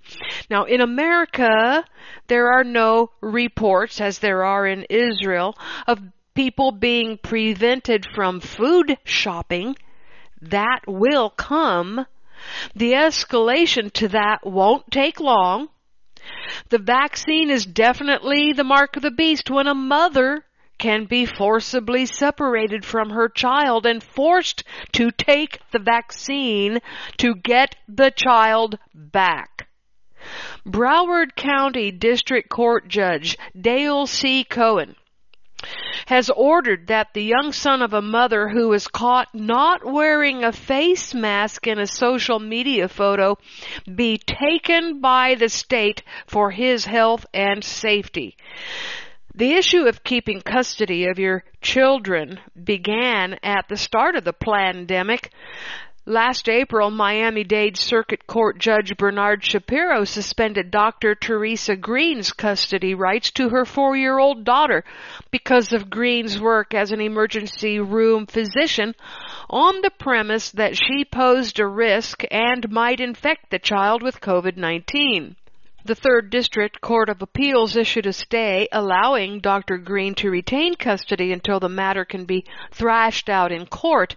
Now, 0.49 0.65
in 0.65 0.81
America, 0.81 1.85
there 2.27 2.47
are 2.47 2.63
no 2.63 3.11
reports, 3.21 4.01
as 4.01 4.19
there 4.19 4.43
are 4.43 4.67
in 4.67 4.85
Israel, 4.89 5.57
of 5.87 5.99
people 6.33 6.71
being 6.71 7.17
prevented 7.17 8.05
from 8.13 8.39
food 8.39 8.97
shopping. 9.03 9.75
That 10.41 10.81
will 10.87 11.29
come. 11.29 12.05
The 12.75 12.93
escalation 12.93 13.91
to 13.93 14.09
that 14.09 14.45
won't 14.45 14.91
take 14.91 15.19
long. 15.19 15.69
The 16.69 16.79
vaccine 16.79 17.49
is 17.49 17.65
definitely 17.65 18.53
the 18.53 18.63
mark 18.63 18.95
of 18.95 19.03
the 19.03 19.11
beast 19.11 19.49
when 19.49 19.67
a 19.67 19.73
mother 19.73 20.45
can 20.77 21.05
be 21.05 21.25
forcibly 21.25 22.05
separated 22.05 22.83
from 22.85 23.11
her 23.11 23.29
child 23.29 23.85
and 23.85 24.03
forced 24.03 24.63
to 24.91 25.11
take 25.11 25.59
the 25.71 25.79
vaccine 25.79 26.79
to 27.17 27.35
get 27.35 27.75
the 27.87 28.11
child 28.11 28.77
back. 28.93 29.67
Broward 30.65 31.35
County 31.35 31.91
District 31.91 32.49
Court 32.49 32.87
Judge 32.87 33.37
Dale 33.59 34.07
C. 34.07 34.43
Cohen 34.43 34.95
has 36.07 36.29
ordered 36.29 36.87
that 36.87 37.13
the 37.13 37.23
young 37.23 37.51
son 37.51 37.81
of 37.81 37.93
a 37.93 38.01
mother 38.01 38.49
who 38.49 38.69
was 38.69 38.87
caught 38.87 39.33
not 39.33 39.85
wearing 39.85 40.43
a 40.43 40.51
face 40.51 41.13
mask 41.13 41.67
in 41.67 41.79
a 41.79 41.87
social 41.87 42.39
media 42.39 42.87
photo 42.87 43.37
be 43.93 44.17
taken 44.17 44.99
by 44.99 45.35
the 45.35 45.49
state 45.49 46.03
for 46.27 46.51
his 46.51 46.85
health 46.85 47.25
and 47.33 47.63
safety. 47.63 48.35
The 49.35 49.53
issue 49.53 49.87
of 49.87 50.03
keeping 50.03 50.41
custody 50.41 51.05
of 51.05 51.17
your 51.17 51.43
children 51.59 52.39
began 52.63 53.39
at 53.41 53.67
the 53.67 53.77
start 53.77 54.15
of 54.15 54.25
the 54.25 54.33
pandemic. 54.33 55.31
Last 56.05 56.47
April, 56.47 56.91
Miami-Dade 56.91 57.75
Circuit 57.75 58.27
Court 58.27 58.59
Judge 58.59 58.95
Bernard 58.95 59.43
Shapiro 59.43 60.03
suspended 60.03 60.69
Dr. 60.69 61.15
Teresa 61.15 61.75
Green's 61.75 62.31
custody 62.31 62.93
rights 62.93 63.31
to 63.31 63.49
her 63.49 63.65
four-year-old 63.65 64.43
daughter 64.43 64.83
because 65.31 65.73
of 65.73 65.89
Green's 65.89 66.39
work 66.39 66.75
as 66.75 66.91
an 66.91 67.01
emergency 67.01 67.79
room 67.79 68.27
physician 68.27 68.93
on 69.49 69.81
the 69.81 69.91
premise 69.97 70.51
that 70.51 70.77
she 70.77 71.05
posed 71.05 71.59
a 71.59 71.65
risk 71.65 72.23
and 72.29 72.69
might 72.69 72.99
infect 72.99 73.49
the 73.49 73.57
child 73.57 74.03
with 74.03 74.21
COVID-19. 74.21 75.33
The 75.85 75.95
Third 75.95 76.29
District 76.29 76.79
Court 76.79 77.09
of 77.09 77.21
Appeals 77.21 77.75
issued 77.75 78.05
a 78.05 78.13
stay 78.13 78.69
allowing 78.71 79.41
Dr. 79.41 79.77
Green 79.77 80.15
to 80.15 80.29
retain 80.29 80.75
custody 80.75 81.33
until 81.33 81.59
the 81.59 81.67
matter 81.67 82.05
can 82.05 82.23
be 82.23 82.45
thrashed 82.71 83.27
out 83.27 83.51
in 83.51 83.65
court. 83.65 84.15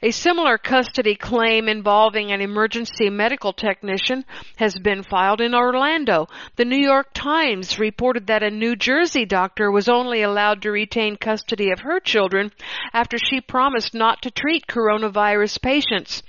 A 0.00 0.10
similar 0.10 0.56
custody 0.56 1.14
claim 1.14 1.68
involving 1.68 2.32
an 2.32 2.40
emergency 2.40 3.10
medical 3.10 3.52
technician 3.52 4.24
has 4.56 4.78
been 4.78 5.02
filed 5.02 5.42
in 5.42 5.54
Orlando. 5.54 6.26
The 6.56 6.64
New 6.64 6.80
York 6.80 7.08
Times 7.12 7.78
reported 7.78 8.26
that 8.28 8.42
a 8.42 8.50
New 8.50 8.74
Jersey 8.74 9.26
doctor 9.26 9.70
was 9.70 9.90
only 9.90 10.22
allowed 10.22 10.62
to 10.62 10.70
retain 10.70 11.16
custody 11.16 11.70
of 11.70 11.80
her 11.80 12.00
children 12.00 12.50
after 12.94 13.18
she 13.18 13.42
promised 13.42 13.92
not 13.92 14.22
to 14.22 14.30
treat 14.30 14.66
coronavirus 14.66 15.60
patients. 15.60 16.22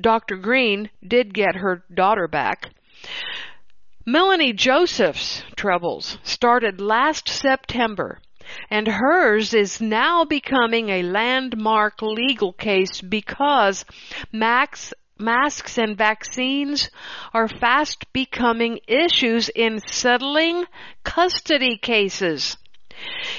Dr. 0.00 0.36
Green 0.36 0.88
did 1.04 1.34
get 1.34 1.56
her 1.56 1.82
daughter 1.92 2.28
back. 2.28 2.70
Melanie 4.04 4.52
Joseph's 4.52 5.44
troubles 5.54 6.18
started 6.24 6.80
last 6.80 7.28
September 7.28 8.20
and 8.68 8.88
hers 8.88 9.54
is 9.54 9.80
now 9.80 10.24
becoming 10.24 10.88
a 10.88 11.04
landmark 11.04 12.02
legal 12.02 12.52
case 12.52 13.00
because 13.00 13.84
max, 14.32 14.92
masks 15.20 15.78
and 15.78 15.96
vaccines 15.96 16.90
are 17.32 17.46
fast 17.46 18.12
becoming 18.12 18.80
issues 18.88 19.48
in 19.50 19.78
settling 19.86 20.64
custody 21.04 21.78
cases. 21.78 22.56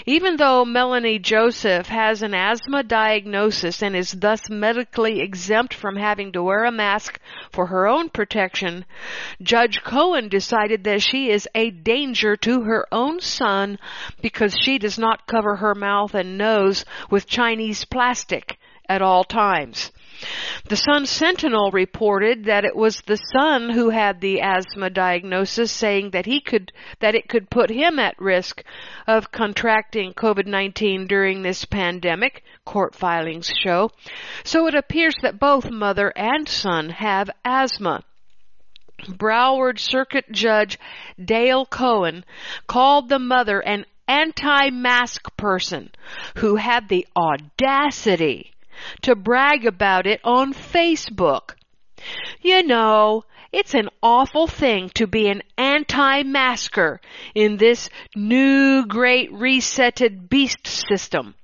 Even 0.07 0.38
though 0.38 0.65
Melanie 0.65 1.19
Joseph 1.19 1.86
has 1.86 2.24
an 2.24 2.33
asthma 2.33 2.81
diagnosis 2.81 3.83
and 3.83 3.95
is 3.95 4.13
thus 4.13 4.50
medically 4.50 5.22
exempt 5.22 5.75
from 5.75 5.95
having 5.95 6.31
to 6.31 6.41
wear 6.41 6.65
a 6.65 6.72
mask 6.72 7.19
for 7.51 7.67
her 7.67 7.86
own 7.88 8.10
protection, 8.10 8.83
Judge 9.43 9.83
Cohen 9.83 10.27
decided 10.27 10.83
that 10.86 11.03
she 11.03 11.29
is 11.29 11.48
a 11.53 11.69
danger 11.69 12.36
to 12.38 12.62
her 12.63 12.88
own 12.91 13.19
son 13.19 13.77
because 14.24 14.55
she 14.60 14.79
does 14.79 14.98
not 14.98 15.27
cover 15.27 15.57
her 15.57 15.75
mouth 15.75 16.15
and 16.15 16.36
nose 16.36 16.83
with 17.12 17.27
Chinese 17.27 17.86
plastic 17.86 18.57
at 18.89 19.03
all 19.03 19.24
times. 19.24 19.91
The 20.65 20.75
Sun 20.75 21.06
Sentinel 21.08 21.72
reported 21.72 22.46
that 22.46 22.65
it 22.65 22.75
was 22.75 23.01
the 23.01 23.18
son 23.18 23.70
who 23.70 23.89
had 23.89 24.22
the 24.22 24.42
asthma 24.42 24.89
diagnosis 24.89 25.72
saying 25.72 26.12
that 26.12 26.25
he 26.25 26.39
could, 26.39 26.72
that 27.00 27.15
it 27.15 27.27
could 27.27 27.50
put 27.50 27.70
him 27.70 28.00
at 28.00 28.20
risk 28.20 28.63
of 29.06 29.32
contracting 29.32 30.13
COVID-19 30.13 31.08
during 31.08 31.42
this 31.42 31.65
pandemic, 31.65 32.44
court 32.65 32.96
filings 32.96 33.51
show. 33.63 33.92
So 34.44 34.68
it 34.68 34.75
appears 34.75 35.15
that 35.22 35.39
both 35.39 35.70
mother 35.70 36.13
and 36.15 36.48
son 36.48 36.89
have 36.89 37.30
asthma. 37.44 38.03
Broward 39.10 39.80
Circuit 39.80 40.32
Judge 40.32 40.80
Dale 41.24 41.65
Cohen 41.65 42.24
called 42.68 43.10
the 43.10 43.20
mother 43.20 43.60
an 43.60 43.86
anti-mask 44.08 45.36
person 45.36 45.92
who 46.36 46.56
had 46.56 46.88
the 46.88 47.06
audacity 47.18 48.52
to 49.01 49.15
brag 49.15 49.65
about 49.65 50.08
it 50.08 50.20
on 50.24 50.53
Facebook. 50.53 51.56
You 52.42 52.63
know, 52.63 53.24
it's 53.51 53.74
an 53.75 53.89
awful 54.01 54.48
thing 54.48 54.89
to 54.96 55.08
be 55.08 55.27
an 55.27 55.44
anti-masker 55.58 57.00
in 57.36 57.58
this 57.58 57.89
new 58.15 58.86
great 58.86 59.32
resetted 59.32 60.27
beast 60.27 60.65
system. 60.65 61.36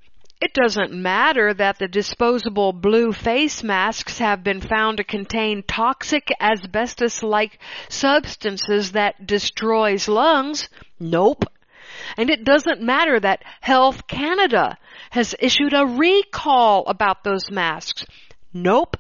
It 0.42 0.54
doesn't 0.54 0.94
matter 0.94 1.54
that 1.54 1.80
the 1.80 1.88
disposable 1.88 2.72
blue 2.72 3.12
face 3.12 3.62
masks 3.62 4.20
have 4.20 4.42
been 4.44 4.62
found 4.62 4.98
to 4.98 5.04
contain 5.04 5.64
toxic 5.64 6.30
asbestos-like 6.40 7.60
substances 7.90 8.94
that 8.94 9.28
destroys 9.28 10.08
lungs. 10.08 10.70
Nope. 10.98 11.44
And 12.18 12.30
it 12.30 12.44
doesn't 12.44 12.82
matter 12.82 13.20
that 13.20 13.44
Health 13.62 14.08
Canada 14.08 14.78
has 15.12 15.36
issued 15.40 15.74
a 15.74 15.86
recall 15.86 16.86
about 16.88 17.24
those 17.24 17.50
masks. 17.52 18.06
Nope. 18.54 18.98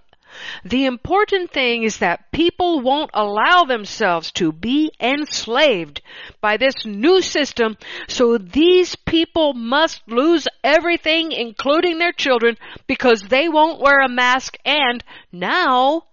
The 0.63 0.85
important 0.85 1.51
thing 1.51 1.83
is 1.83 1.97
that 1.97 2.31
people 2.31 2.81
won't 2.81 3.09
allow 3.15 3.63
themselves 3.63 4.31
to 4.33 4.51
be 4.51 4.91
enslaved 4.99 6.01
by 6.39 6.57
this 6.57 6.85
new 6.85 7.21
system, 7.21 7.77
so 8.07 8.37
these 8.37 8.95
people 8.95 9.53
must 9.53 10.01
lose 10.07 10.47
everything, 10.63 11.31
including 11.31 11.97
their 11.97 12.11
children, 12.11 12.57
because 12.85 13.23
they 13.23 13.49
won't 13.49 13.81
wear 13.81 14.01
a 14.01 14.07
mask 14.09 14.55
and 14.63 15.03
now 15.31 16.03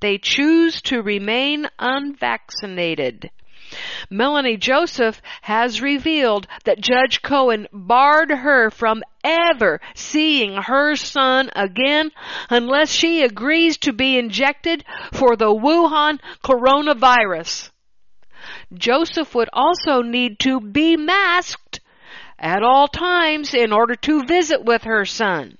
they 0.00 0.18
choose 0.18 0.82
to 0.82 1.00
remain 1.00 1.66
unvaccinated. 1.78 3.30
Melanie 4.10 4.56
Joseph 4.56 5.22
has 5.42 5.80
revealed 5.80 6.46
that 6.64 6.80
Judge 6.80 7.22
Cohen 7.22 7.68
barred 7.72 8.30
her 8.30 8.70
from 8.70 9.02
ever 9.24 9.80
seeing 9.94 10.54
her 10.54 10.96
son 10.96 11.50
again 11.54 12.10
unless 12.50 12.90
she 12.90 13.22
agrees 13.22 13.78
to 13.78 13.92
be 13.92 14.18
injected 14.18 14.84
for 15.12 15.36
the 15.36 15.54
Wuhan 15.54 16.20
coronavirus. 16.44 17.70
Joseph 18.74 19.34
would 19.34 19.48
also 19.52 20.02
need 20.02 20.38
to 20.40 20.60
be 20.60 20.96
masked 20.96 21.80
at 22.38 22.62
all 22.62 22.88
times 22.88 23.54
in 23.54 23.72
order 23.72 23.94
to 23.94 24.24
visit 24.24 24.64
with 24.64 24.82
her 24.82 25.04
son. 25.04 25.56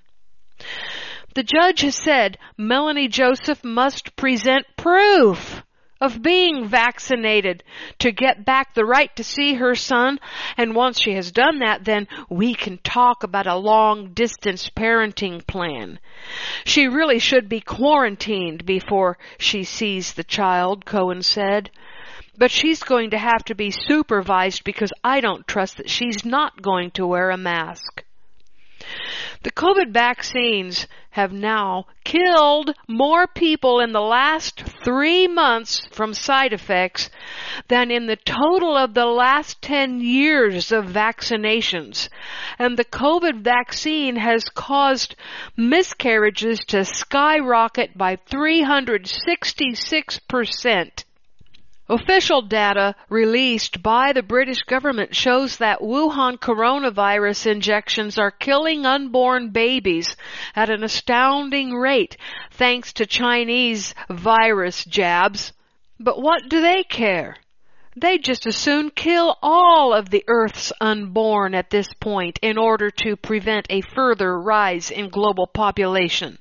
The 1.34 1.44
judge 1.44 1.80
has 1.80 1.96
said 1.96 2.36
Melanie 2.58 3.08
Joseph 3.08 3.64
must 3.64 4.16
present 4.16 4.66
proof 4.76 5.62
of 6.02 6.20
being 6.20 6.66
vaccinated 6.66 7.62
to 8.00 8.10
get 8.10 8.44
back 8.44 8.74
the 8.74 8.84
right 8.84 9.14
to 9.14 9.22
see 9.22 9.54
her 9.54 9.76
son. 9.76 10.18
And 10.56 10.74
once 10.74 11.00
she 11.00 11.14
has 11.14 11.30
done 11.30 11.60
that, 11.60 11.84
then 11.84 12.08
we 12.28 12.54
can 12.56 12.78
talk 12.78 13.22
about 13.22 13.46
a 13.46 13.54
long 13.54 14.12
distance 14.12 14.68
parenting 14.68 15.46
plan. 15.46 16.00
She 16.64 16.88
really 16.88 17.20
should 17.20 17.48
be 17.48 17.60
quarantined 17.60 18.66
before 18.66 19.16
she 19.38 19.62
sees 19.62 20.14
the 20.14 20.24
child, 20.24 20.84
Cohen 20.84 21.22
said. 21.22 21.70
But 22.36 22.50
she's 22.50 22.82
going 22.82 23.10
to 23.10 23.18
have 23.18 23.44
to 23.44 23.54
be 23.54 23.70
supervised 23.70 24.64
because 24.64 24.92
I 25.04 25.20
don't 25.20 25.46
trust 25.46 25.76
that 25.76 25.88
she's 25.88 26.24
not 26.24 26.60
going 26.62 26.90
to 26.92 27.06
wear 27.06 27.30
a 27.30 27.36
mask. 27.36 28.02
The 29.42 29.50
COVID 29.50 29.92
vaccines 29.92 30.86
have 31.10 31.32
now 31.32 31.86
killed 32.04 32.74
more 32.88 33.26
people 33.26 33.80
in 33.80 33.92
the 33.92 34.00
last 34.00 34.60
three 34.60 35.26
months 35.26 35.86
from 35.90 36.14
side 36.14 36.52
effects 36.52 37.10
than 37.68 37.90
in 37.90 38.06
the 38.06 38.16
total 38.16 38.76
of 38.76 38.94
the 38.94 39.06
last 39.06 39.60
10 39.62 40.00
years 40.00 40.72
of 40.72 40.86
vaccinations. 40.86 42.08
And 42.58 42.76
the 42.76 42.84
COVID 42.84 43.42
vaccine 43.42 44.16
has 44.16 44.44
caused 44.44 45.16
miscarriages 45.56 46.60
to 46.66 46.84
skyrocket 46.84 47.98
by 47.98 48.16
366 48.16 50.18
percent. 50.20 51.04
Official 51.92 52.40
data 52.40 52.94
released 53.10 53.82
by 53.82 54.14
the 54.14 54.22
British 54.22 54.62
government 54.62 55.14
shows 55.14 55.58
that 55.58 55.80
Wuhan 55.82 56.38
coronavirus 56.38 57.52
injections 57.52 58.16
are 58.16 58.30
killing 58.30 58.86
unborn 58.86 59.50
babies 59.50 60.16
at 60.56 60.70
an 60.70 60.84
astounding 60.84 61.74
rate 61.74 62.16
thanks 62.50 62.94
to 62.94 63.04
Chinese 63.04 63.94
virus 64.08 64.86
jabs. 64.86 65.52
But 66.00 66.18
what 66.18 66.48
do 66.48 66.62
they 66.62 66.82
care? 66.82 67.36
They'd 67.94 68.24
just 68.24 68.46
as 68.46 68.56
soon 68.56 68.88
kill 68.88 69.36
all 69.42 69.92
of 69.92 70.08
the 70.08 70.24
Earth's 70.26 70.72
unborn 70.80 71.54
at 71.54 71.68
this 71.68 71.92
point 72.00 72.38
in 72.40 72.56
order 72.56 72.90
to 73.02 73.16
prevent 73.16 73.66
a 73.68 73.82
further 73.82 74.40
rise 74.40 74.90
in 74.90 75.10
global 75.10 75.46
population. 75.46 76.38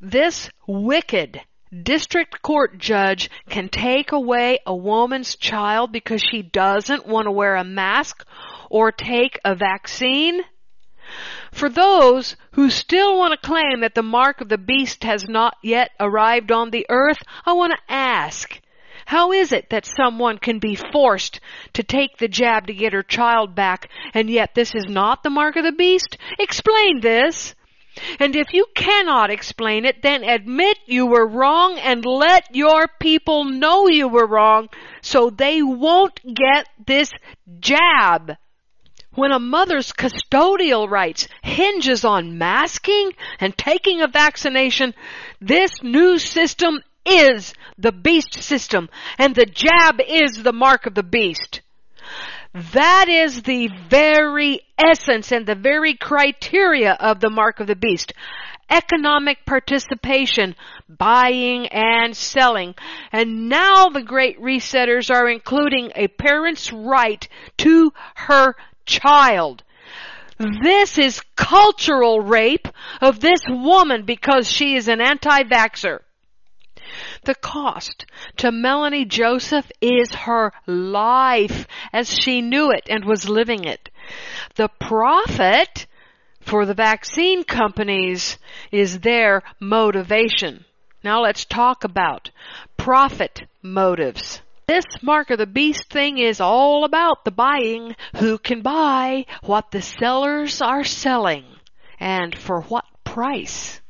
This 0.00 0.48
wicked 0.68 1.40
district 1.70 2.42
court 2.42 2.78
judge 2.78 3.30
can 3.48 3.68
take 3.68 4.12
away 4.12 4.58
a 4.66 4.74
woman's 4.74 5.36
child 5.36 5.92
because 5.92 6.22
she 6.22 6.42
doesn't 6.42 7.06
want 7.06 7.26
to 7.26 7.32
wear 7.32 7.56
a 7.56 7.64
mask 7.64 8.24
or 8.68 8.90
take 8.90 9.38
a 9.44 9.54
vaccine? 9.54 10.42
For 11.52 11.68
those 11.68 12.36
who 12.52 12.70
still 12.70 13.18
want 13.18 13.32
to 13.32 13.46
claim 13.46 13.80
that 13.80 13.94
the 13.94 14.02
mark 14.02 14.40
of 14.40 14.48
the 14.48 14.58
beast 14.58 15.04
has 15.04 15.28
not 15.28 15.56
yet 15.62 15.90
arrived 15.98 16.52
on 16.52 16.70
the 16.70 16.86
earth, 16.88 17.18
I 17.44 17.52
want 17.52 17.72
to 17.72 17.92
ask, 17.92 18.60
how 19.06 19.32
is 19.32 19.50
it 19.50 19.70
that 19.70 19.86
someone 19.86 20.38
can 20.38 20.60
be 20.60 20.76
forced 20.76 21.40
to 21.72 21.82
take 21.82 22.18
the 22.18 22.28
jab 22.28 22.68
to 22.68 22.72
get 22.72 22.92
her 22.92 23.02
child 23.02 23.56
back 23.56 23.90
and 24.14 24.30
yet 24.30 24.54
this 24.54 24.72
is 24.74 24.86
not 24.88 25.24
the 25.24 25.30
mark 25.30 25.56
of 25.56 25.64
the 25.64 25.72
beast? 25.72 26.16
Explain 26.38 27.00
this. 27.00 27.54
And 28.18 28.36
if 28.36 28.52
you 28.52 28.66
cannot 28.74 29.30
explain 29.30 29.84
it, 29.84 30.02
then 30.02 30.22
admit 30.24 30.78
you 30.86 31.06
were 31.06 31.26
wrong 31.26 31.78
and 31.78 32.04
let 32.04 32.54
your 32.54 32.88
people 33.00 33.44
know 33.44 33.88
you 33.88 34.08
were 34.08 34.26
wrong 34.26 34.68
so 35.00 35.30
they 35.30 35.62
won't 35.62 36.20
get 36.24 36.68
this 36.86 37.10
jab. 37.58 38.36
When 39.14 39.32
a 39.32 39.40
mother's 39.40 39.92
custodial 39.92 40.88
rights 40.88 41.26
hinges 41.42 42.04
on 42.04 42.38
masking 42.38 43.12
and 43.40 43.56
taking 43.56 44.00
a 44.00 44.06
vaccination, 44.06 44.94
this 45.40 45.70
new 45.82 46.18
system 46.18 46.80
is 47.04 47.54
the 47.76 47.92
beast 47.92 48.34
system 48.34 48.88
and 49.18 49.34
the 49.34 49.46
jab 49.46 50.00
is 50.06 50.42
the 50.42 50.52
mark 50.52 50.86
of 50.86 50.94
the 50.94 51.02
beast. 51.02 51.60
That 52.52 53.08
is 53.08 53.42
the 53.42 53.68
very 53.88 54.60
essence 54.76 55.30
and 55.30 55.46
the 55.46 55.54
very 55.54 55.94
criteria 55.94 56.94
of 56.94 57.20
the 57.20 57.30
mark 57.30 57.60
of 57.60 57.68
the 57.68 57.76
beast. 57.76 58.12
Economic 58.68 59.44
participation, 59.46 60.56
buying 60.88 61.68
and 61.68 62.16
selling. 62.16 62.74
And 63.12 63.48
now 63.48 63.88
the 63.88 64.02
great 64.02 64.40
resetters 64.40 65.14
are 65.14 65.28
including 65.28 65.92
a 65.94 66.08
parent's 66.08 66.72
right 66.72 67.26
to 67.58 67.92
her 68.14 68.56
child. 68.84 69.62
This 70.38 70.98
is 70.98 71.20
cultural 71.36 72.20
rape 72.20 72.66
of 73.00 73.20
this 73.20 73.40
woman 73.48 74.04
because 74.04 74.50
she 74.50 74.74
is 74.74 74.88
an 74.88 75.00
anti-vaxxer. 75.00 76.00
The 77.24 77.34
cost 77.34 78.06
to 78.38 78.52
Melanie 78.52 79.04
Joseph 79.04 79.70
is 79.80 80.14
her 80.14 80.52
life 80.66 81.66
as 81.92 82.12
she 82.12 82.40
knew 82.40 82.70
it 82.70 82.86
and 82.88 83.04
was 83.04 83.28
living 83.28 83.64
it. 83.64 83.90
The 84.56 84.68
profit 84.68 85.86
for 86.40 86.66
the 86.66 86.74
vaccine 86.74 87.44
companies 87.44 88.38
is 88.72 89.00
their 89.00 89.42
motivation. 89.60 90.64
Now 91.02 91.22
let's 91.22 91.44
talk 91.44 91.84
about 91.84 92.30
profit 92.76 93.42
motives. 93.62 94.40
This 94.66 94.84
mark 95.02 95.30
of 95.30 95.38
the 95.38 95.46
beast 95.46 95.90
thing 95.90 96.18
is 96.18 96.40
all 96.40 96.84
about 96.84 97.24
the 97.24 97.30
buying, 97.30 97.96
who 98.16 98.38
can 98.38 98.62
buy, 98.62 99.26
what 99.42 99.70
the 99.70 99.82
sellers 99.82 100.62
are 100.62 100.84
selling, 100.84 101.44
and 101.98 102.36
for 102.38 102.60
what 102.62 102.84
price. 103.02 103.80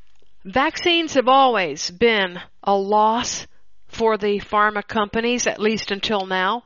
Vaccines 0.44 1.14
have 1.14 1.28
always 1.28 1.90
been 1.90 2.40
a 2.62 2.74
loss 2.74 3.46
for 3.88 4.16
the 4.16 4.40
pharma 4.40 4.86
companies, 4.86 5.46
at 5.46 5.60
least 5.60 5.90
until 5.90 6.26
now. 6.26 6.62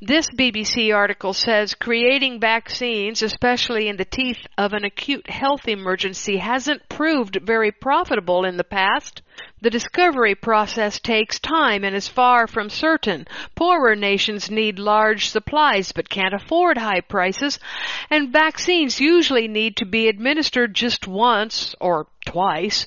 This 0.00 0.28
BBC 0.30 0.94
article 0.94 1.34
says 1.34 1.74
creating 1.74 2.40
vaccines, 2.40 3.22
especially 3.22 3.88
in 3.88 3.96
the 3.96 4.04
teeth 4.04 4.46
of 4.56 4.72
an 4.72 4.84
acute 4.84 5.28
health 5.28 5.68
emergency, 5.68 6.38
hasn't 6.38 6.88
proved 6.88 7.38
very 7.42 7.70
profitable 7.70 8.44
in 8.44 8.56
the 8.56 8.64
past. 8.64 9.22
The 9.60 9.70
discovery 9.70 10.34
process 10.34 11.00
takes 11.00 11.40
time 11.40 11.84
and 11.84 11.96
is 11.96 12.06
far 12.06 12.46
from 12.46 12.68
certain. 12.68 13.26
Poorer 13.54 13.96
nations 13.96 14.50
need 14.50 14.78
large 14.78 15.28
supplies 15.28 15.92
but 15.92 16.10
can't 16.10 16.34
afford 16.34 16.76
high 16.76 17.00
prices, 17.00 17.58
and 18.10 18.32
vaccines 18.32 19.00
usually 19.00 19.48
need 19.48 19.76
to 19.76 19.86
be 19.86 20.08
administered 20.08 20.74
just 20.74 21.08
once 21.08 21.74
or 21.80 22.06
twice. 22.26 22.86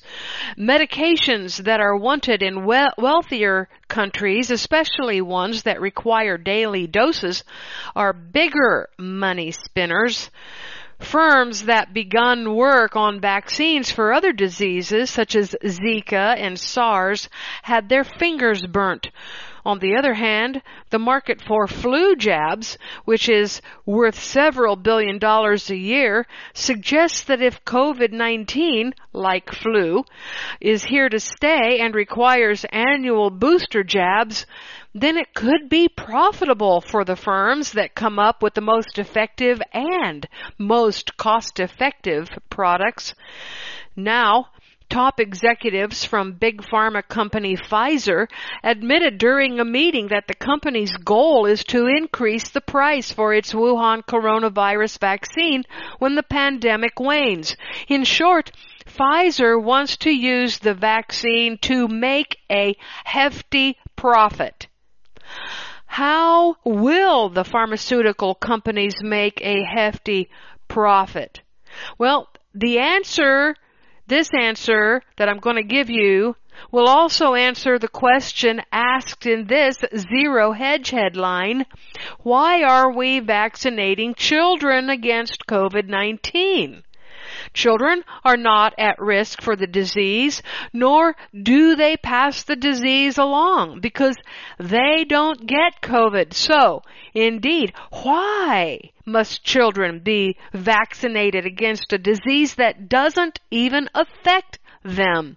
Medications 0.56 1.64
that 1.64 1.80
are 1.80 1.96
wanted 1.96 2.42
in 2.42 2.64
we- 2.64 2.88
wealthier 2.96 3.68
countries, 3.88 4.50
especially 4.50 5.20
ones 5.20 5.64
that 5.64 5.80
require 5.80 6.38
daily 6.38 6.86
doses, 6.86 7.44
are 7.96 8.12
bigger 8.12 8.88
money 8.98 9.50
spinners. 9.50 10.30
Firms 11.00 11.64
that 11.64 11.94
begun 11.94 12.54
work 12.54 12.96
on 12.96 13.20
vaccines 13.20 13.90
for 13.90 14.12
other 14.12 14.32
diseases 14.32 15.10
such 15.10 15.36
as 15.36 15.54
Zika 15.64 16.36
and 16.36 16.58
SARS 16.58 17.28
had 17.62 17.88
their 17.88 18.04
fingers 18.04 18.66
burnt. 18.66 19.08
On 19.64 19.78
the 19.80 19.96
other 19.96 20.14
hand, 20.14 20.62
the 20.90 20.98
market 20.98 21.42
for 21.42 21.66
flu 21.66 22.16
jabs, 22.16 22.78
which 23.04 23.28
is 23.28 23.60
worth 23.84 24.18
several 24.18 24.76
billion 24.76 25.18
dollars 25.18 25.68
a 25.68 25.76
year, 25.76 26.26
suggests 26.54 27.22
that 27.24 27.42
if 27.42 27.64
COVID-19, 27.64 28.92
like 29.12 29.52
flu, 29.52 30.04
is 30.60 30.84
here 30.84 31.08
to 31.08 31.20
stay 31.20 31.80
and 31.80 31.94
requires 31.94 32.64
annual 32.72 33.28
booster 33.30 33.84
jabs, 33.84 34.46
then 34.94 35.16
it 35.16 35.34
could 35.34 35.68
be 35.68 35.88
profitable 35.88 36.80
for 36.80 37.04
the 37.04 37.16
firms 37.16 37.72
that 37.72 37.94
come 37.94 38.18
up 38.18 38.42
with 38.42 38.54
the 38.54 38.60
most 38.60 38.98
effective 38.98 39.60
and 39.72 40.26
most 40.58 41.16
cost 41.16 41.60
effective 41.60 42.28
products. 42.48 43.14
Now, 43.94 44.48
top 44.88 45.20
executives 45.20 46.04
from 46.04 46.32
big 46.32 46.62
pharma 46.62 47.06
company 47.06 47.56
Pfizer 47.56 48.26
admitted 48.64 49.18
during 49.18 49.60
a 49.60 49.64
meeting 49.64 50.08
that 50.08 50.26
the 50.26 50.34
company's 50.34 50.96
goal 50.96 51.44
is 51.44 51.62
to 51.64 51.86
increase 51.86 52.48
the 52.48 52.60
price 52.60 53.12
for 53.12 53.34
its 53.34 53.52
Wuhan 53.52 54.02
coronavirus 54.04 54.98
vaccine 54.98 55.64
when 55.98 56.14
the 56.14 56.22
pandemic 56.22 56.98
wanes. 56.98 57.56
In 57.88 58.04
short, 58.04 58.50
Pfizer 58.86 59.62
wants 59.62 59.98
to 59.98 60.10
use 60.10 60.58
the 60.58 60.74
vaccine 60.74 61.58
to 61.58 61.86
make 61.88 62.38
a 62.50 62.74
hefty 63.04 63.76
profit. 63.94 64.67
How 65.86 66.56
will 66.64 67.28
the 67.28 67.44
pharmaceutical 67.44 68.34
companies 68.34 69.02
make 69.02 69.40
a 69.42 69.64
hefty 69.64 70.30
profit? 70.68 71.40
Well, 71.98 72.28
the 72.54 72.78
answer, 72.78 73.54
this 74.06 74.30
answer 74.32 75.02
that 75.16 75.28
I'm 75.28 75.38
going 75.38 75.56
to 75.56 75.62
give 75.62 75.90
you 75.90 76.36
will 76.70 76.88
also 76.88 77.34
answer 77.34 77.78
the 77.78 77.88
question 77.88 78.62
asked 78.72 79.26
in 79.26 79.46
this 79.46 79.76
Zero 79.96 80.52
Hedge 80.52 80.90
headline. 80.90 81.66
Why 82.20 82.62
are 82.62 82.92
we 82.92 83.20
vaccinating 83.20 84.14
children 84.14 84.90
against 84.90 85.46
COVID-19? 85.46 86.82
Children 87.54 88.04
are 88.24 88.36
not 88.36 88.74
at 88.78 89.00
risk 89.00 89.40
for 89.40 89.56
the 89.56 89.66
disease, 89.66 90.42
nor 90.72 91.16
do 91.34 91.74
they 91.76 91.96
pass 91.96 92.42
the 92.42 92.56
disease 92.56 93.18
along 93.18 93.80
because 93.80 94.16
they 94.58 95.04
don't 95.08 95.46
get 95.46 95.80
COVID. 95.82 96.34
So, 96.34 96.82
indeed, 97.14 97.72
why 98.02 98.90
must 99.04 99.44
children 99.44 100.00
be 100.00 100.36
vaccinated 100.52 101.46
against 101.46 101.92
a 101.92 101.98
disease 101.98 102.54
that 102.56 102.88
doesn't 102.88 103.40
even 103.50 103.88
affect 103.94 104.58
them? 104.84 105.36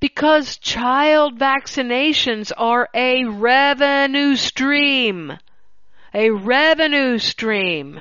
Because 0.00 0.56
child 0.56 1.38
vaccinations 1.38 2.52
are 2.56 2.88
a 2.94 3.24
revenue 3.24 4.36
stream. 4.36 5.38
A 6.14 6.30
revenue 6.30 7.18
stream 7.18 8.00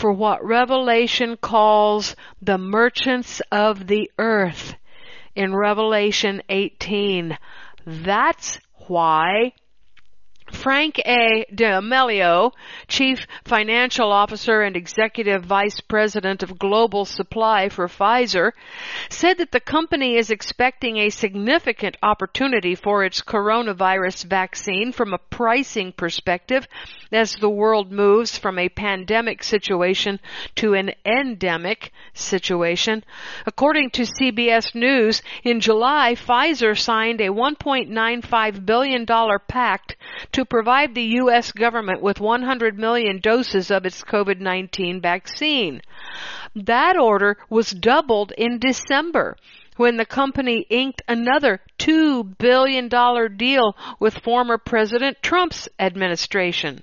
for 0.00 0.10
what 0.10 0.42
Revelation 0.42 1.36
calls 1.36 2.16
the 2.40 2.56
merchants 2.56 3.42
of 3.52 3.86
the 3.86 4.10
earth 4.18 4.74
in 5.36 5.54
Revelation 5.54 6.40
18. 6.48 7.36
That's 7.86 8.58
why 8.86 9.52
Frank 10.52 10.98
A. 11.06 11.46
D'Amelio, 11.54 12.52
Chief 12.88 13.26
Financial 13.44 14.10
Officer 14.12 14.62
and 14.62 14.76
Executive 14.76 15.44
Vice 15.44 15.80
President 15.80 16.42
of 16.42 16.58
Global 16.58 17.04
Supply 17.04 17.68
for 17.68 17.88
Pfizer, 17.88 18.52
said 19.08 19.38
that 19.38 19.52
the 19.52 19.60
company 19.60 20.16
is 20.16 20.30
expecting 20.30 20.98
a 20.98 21.10
significant 21.10 21.96
opportunity 22.02 22.74
for 22.74 23.04
its 23.04 23.22
coronavirus 23.22 24.24
vaccine 24.24 24.92
from 24.92 25.14
a 25.14 25.18
pricing 25.18 25.92
perspective 25.92 26.66
as 27.12 27.36
the 27.36 27.50
world 27.50 27.90
moves 27.90 28.38
from 28.38 28.58
a 28.58 28.68
pandemic 28.68 29.42
situation 29.42 30.20
to 30.54 30.74
an 30.74 30.92
endemic 31.04 31.92
situation. 32.12 33.02
According 33.46 33.90
to 33.90 34.02
CBS 34.02 34.74
News, 34.74 35.22
in 35.42 35.60
July, 35.60 36.14
Pfizer 36.14 36.78
signed 36.78 37.20
a 37.20 37.28
$1.95 37.28 38.66
billion 38.66 39.06
pact 39.48 39.96
to 40.32 40.39
provide 40.44 40.94
the 40.94 41.16
U.S. 41.22 41.52
government 41.52 42.02
with 42.02 42.20
100 42.20 42.78
million 42.78 43.20
doses 43.20 43.70
of 43.70 43.86
its 43.86 44.02
COVID-19 44.02 45.02
vaccine. 45.02 45.82
That 46.54 46.96
order 46.96 47.36
was 47.48 47.70
doubled 47.70 48.32
in 48.36 48.58
December 48.58 49.36
when 49.76 49.96
the 49.96 50.04
company 50.04 50.66
inked 50.68 51.00
another 51.08 51.60
$2 51.78 52.36
billion 52.38 52.88
deal 53.36 53.74
with 53.98 54.18
former 54.18 54.58
President 54.58 55.16
Trump's 55.22 55.68
administration. 55.78 56.82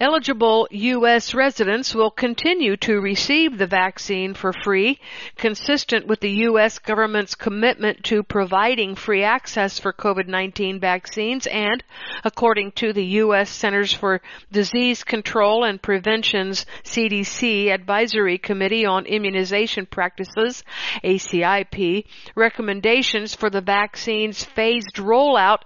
Eligible 0.00 0.66
U.S. 0.72 1.34
residents 1.34 1.94
will 1.94 2.10
continue 2.10 2.76
to 2.78 3.00
receive 3.00 3.56
the 3.56 3.66
vaccine 3.68 4.34
for 4.34 4.52
free, 4.52 4.98
consistent 5.36 6.08
with 6.08 6.18
the 6.18 6.32
U.S. 6.48 6.80
government's 6.80 7.36
commitment 7.36 8.02
to 8.02 8.24
providing 8.24 8.96
free 8.96 9.22
access 9.22 9.78
for 9.78 9.92
COVID-19 9.92 10.80
vaccines 10.80 11.46
and, 11.46 11.84
according 12.24 12.72
to 12.72 12.92
the 12.92 13.04
U.S. 13.22 13.48
Centers 13.48 13.92
for 13.92 14.20
Disease 14.50 15.04
Control 15.04 15.62
and 15.62 15.80
Prevention's 15.80 16.66
CDC 16.82 17.72
Advisory 17.72 18.36
Committee 18.38 18.84
on 18.84 19.06
Immunization 19.06 19.86
Practices, 19.86 20.64
ACIP, 21.04 22.04
recommendations 22.34 23.32
for 23.32 23.48
the 23.48 23.60
vaccine's 23.60 24.42
phased 24.42 24.96
rollout 24.96 25.60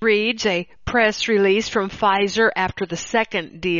reads 0.00 0.46
a 0.46 0.68
press 0.84 1.26
release 1.26 1.68
from 1.68 1.90
Pfizer 1.90 2.50
after 2.54 2.86
the 2.86 2.96
second 2.96 3.60
deal. 3.60 3.71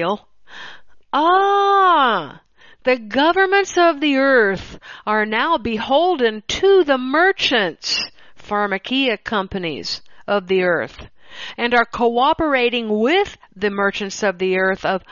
Ah! 1.13 2.41
The 2.85 2.99
governments 2.99 3.77
of 3.77 4.01
the 4.01 4.17
earth 4.17 4.79
are 5.07 5.27
now 5.27 5.59
beholden 5.59 6.43
to 6.49 6.85
the 6.85 6.99
merchants, 6.99 8.03
pharmakia 8.37 9.23
companies 9.23 10.03
of 10.27 10.49
the 10.49 10.63
earth, 10.63 11.09
and 11.57 11.75
are 11.75 11.85
cooperating 11.85 12.89
with 13.01 13.37
the 13.55 13.71
merchants 13.71 14.23
of 14.23 14.39
the 14.39 14.59
earth 14.59 14.85
of 14.85 15.03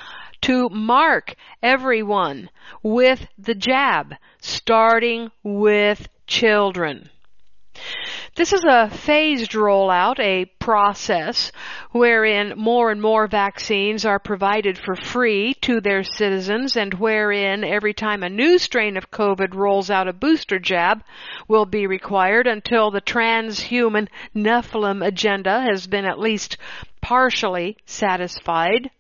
to 0.43 0.69
mark 0.71 1.35
everyone 1.63 2.51
with 2.83 3.27
the 3.39 3.55
jab, 3.55 4.15
starting 4.41 5.31
with 5.43 6.09
children. 6.27 7.11
This 8.37 8.53
is 8.53 8.63
a 8.65 8.89
phased 8.89 9.53
rollout, 9.53 10.21
a 10.21 10.45
process 10.61 11.51
wherein 11.91 12.55
more 12.57 12.93
and 12.93 13.03
more 13.03 13.27
vaccines 13.27 14.05
are 14.05 14.21
provided 14.21 14.79
for 14.79 14.95
free 14.95 15.55
to 15.63 15.81
their 15.81 16.05
citizens 16.05 16.77
and 16.77 16.95
wherein 16.95 17.65
every 17.65 17.93
time 17.93 18.23
a 18.23 18.31
new 18.31 18.59
strain 18.59 18.97
of 18.97 19.11
COVID 19.11 19.55
rolls 19.55 19.91
out 19.91 20.07
a 20.07 20.13
booster 20.13 20.61
jab 20.61 21.03
will 21.49 21.67
be 21.67 21.89
required 21.89 22.47
until 22.47 22.93
the 22.93 23.01
transhuman 23.01 24.07
Nephilim 24.33 25.05
agenda 25.05 25.63
has 25.63 25.89
been 25.89 26.05
at 26.05 26.21
least 26.21 26.57
partially 27.01 27.77
satisfied. 27.85 28.91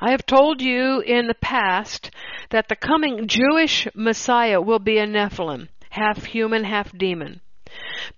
I 0.00 0.12
have 0.12 0.24
told 0.24 0.62
you 0.62 1.00
in 1.00 1.26
the 1.26 1.34
past 1.34 2.10
that 2.48 2.68
the 2.68 2.76
coming 2.76 3.28
Jewish 3.28 3.86
Messiah 3.94 4.62
will 4.62 4.78
be 4.78 4.96
a 4.96 5.06
Nephilim, 5.06 5.68
half 5.90 6.24
human, 6.24 6.64
half 6.64 6.96
demon. 6.96 7.42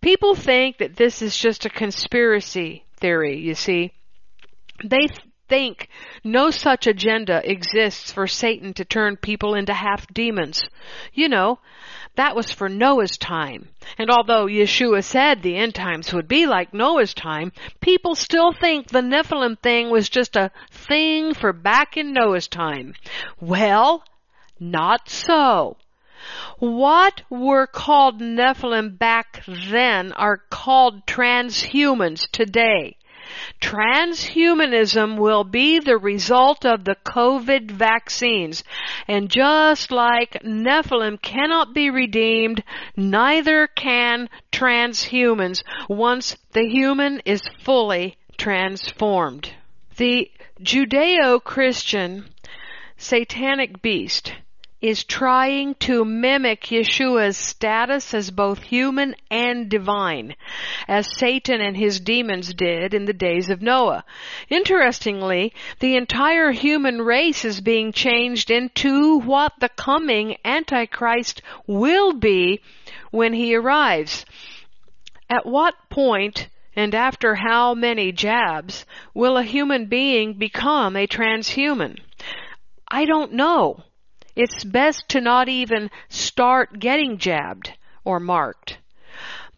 People 0.01 0.35
think 0.35 0.79
that 0.79 0.97
this 0.97 1.23
is 1.23 1.37
just 1.37 1.67
a 1.67 1.71
conspiracy 1.71 2.85
theory, 2.97 3.39
you 3.39 3.55
see. 3.55 3.93
They 4.85 5.09
think 5.49 5.89
no 6.23 6.51
such 6.51 6.87
agenda 6.87 7.43
exists 7.45 8.13
for 8.13 8.27
Satan 8.27 8.73
to 8.75 8.85
turn 8.85 9.17
people 9.17 9.55
into 9.55 9.75
half 9.75 10.07
demons. 10.15 10.63
You 11.13 11.29
know, 11.29 11.59
that 12.15 12.37
was 12.37 12.53
for 12.53 12.69
Noah's 12.69 13.19
time. 13.19 13.69
And 13.99 14.11
although 14.11 14.47
Yeshua 14.47 15.03
said 15.03 15.43
the 15.43 15.57
end 15.57 15.75
times 15.75 16.15
would 16.15 16.29
be 16.29 16.47
like 16.47 16.73
Noah's 16.73 17.13
time, 17.13 17.53
people 17.81 18.15
still 18.15 18.53
think 18.53 18.89
the 18.89 19.01
Nephilim 19.01 19.59
thing 19.59 19.91
was 19.91 20.09
just 20.09 20.37
a 20.37 20.53
thing 20.71 21.35
for 21.35 21.53
back 21.53 21.97
in 21.97 22.13
Noah's 22.13 22.49
time. 22.49 22.95
Well, 23.41 24.05
not 24.59 25.09
so. 25.09 25.77
What 26.59 27.23
were 27.31 27.67
called 27.67 28.21
Nephilim 28.21 28.99
back 28.99 29.43
then 29.47 30.13
are 30.13 30.43
called 30.51 31.07
transhumans 31.07 32.31
today. 32.31 32.97
Transhumanism 33.61 35.17
will 35.17 35.45
be 35.45 35.79
the 35.79 35.97
result 35.97 36.65
of 36.67 36.85
the 36.85 36.97
COVID 37.05 37.71
vaccines. 37.71 38.65
And 39.07 39.31
just 39.31 39.91
like 39.91 40.43
Nephilim 40.43 41.21
cannot 41.23 41.73
be 41.73 41.91
redeemed, 41.91 42.65
neither 42.97 43.67
can 43.69 44.29
transhumans 44.51 45.63
once 45.89 46.37
the 46.53 46.69
human 46.69 47.21
is 47.25 47.43
fully 47.63 48.17
transformed. 48.37 49.55
The 49.97 50.31
Judeo-Christian 50.61 52.27
satanic 52.97 53.81
beast 53.81 54.35
is 54.81 55.05
trying 55.05 55.75
to 55.75 56.05
mimic 56.05 56.63
Yeshua's 56.63 57.37
status 57.37 58.15
as 58.15 58.31
both 58.31 58.63
human 58.63 59.15
and 59.31 59.69
divine, 59.69 60.35
as 60.89 61.17
Satan 61.19 61.61
and 61.61 61.77
his 61.77 62.01
demons 62.01 62.55
did 62.55 62.95
in 62.95 63.05
the 63.05 63.13
days 63.13 63.51
of 63.51 63.61
Noah. 63.61 64.05
Interestingly, 64.49 65.53
the 65.81 65.97
entire 65.97 66.51
human 66.53 67.03
race 67.03 67.45
is 67.45 67.61
being 67.61 67.93
changed 67.93 68.51
into 68.51 69.19
what 69.21 69.53
the 69.61 69.69
coming 69.69 70.37
Antichrist 70.45 71.43
will 71.67 72.15
be 72.15 72.63
when 73.11 73.35
he 73.35 73.55
arrives. 73.55 74.25
At 75.29 75.45
what 75.45 75.75
point 75.91 76.49
and 76.75 76.95
after 76.95 77.35
how 77.35 77.75
many 77.75 78.13
jabs 78.13 78.87
will 79.13 79.37
a 79.37 79.43
human 79.43 79.87
being 79.87 80.35
become 80.35 80.97
a 80.97 81.07
transhuman? 81.07 81.99
I 82.89 83.05
don't 83.05 83.35
know. 83.35 83.85
It's 84.37 84.65
best 84.65 85.09
to 85.11 85.21
not 85.21 85.49
even 85.49 85.91
start 86.09 86.79
getting 86.79 87.19
jabbed 87.19 87.73
or 88.05 88.21
marked. 88.21 88.79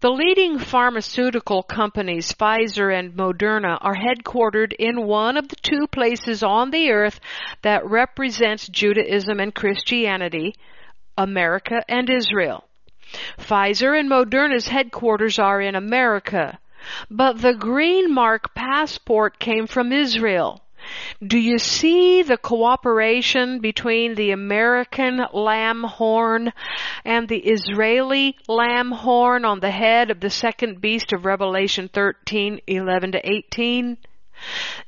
The 0.00 0.11
leading 0.11 0.58
pharmaceutical 0.58 1.62
companies, 1.62 2.32
Pfizer 2.32 2.92
and 2.92 3.12
Moderna, 3.12 3.78
are 3.80 3.94
headquartered 3.94 4.72
in 4.72 5.06
one 5.06 5.37
of 5.37 5.46
the 5.46 5.56
two 5.62 5.87
places 5.87 6.42
on 6.42 6.72
the 6.72 6.90
earth 6.90 7.20
that 7.62 7.88
represents 7.88 8.66
Judaism 8.66 9.38
and 9.38 9.54
Christianity, 9.54 10.56
America 11.16 11.85
and 11.88 12.11
Israel. 12.11 12.64
Pfizer 13.38 13.96
and 13.96 14.11
Moderna's 14.11 14.66
headquarters 14.66 15.38
are 15.38 15.61
in 15.61 15.76
America, 15.76 16.58
but 17.08 17.40
the 17.40 17.54
green 17.54 18.12
mark 18.12 18.54
passport 18.54 19.38
came 19.38 19.68
from 19.68 19.92
Israel. 19.92 20.62
Do 21.24 21.38
you 21.38 21.59
see 21.59 22.22
the 22.22 22.37
cooperation 22.37 23.61
between 23.61 24.14
the 24.14 24.33
American 24.33 25.24
lamb 25.33 25.85
horn 25.85 26.52
and 27.05 27.28
the 27.28 27.38
Israeli 27.38 28.37
lamb 28.48 28.90
horn 28.90 29.44
on 29.44 29.61
the 29.61 29.70
head 29.70 30.11
of 30.11 30.20
the 30.20 30.31
second 30.31 30.81
beast 30.81 31.12
of 31.12 31.24
Revelation 31.24 31.88
13, 31.88 32.61
11 32.66 33.12
to 33.12 33.31
18? 33.31 33.98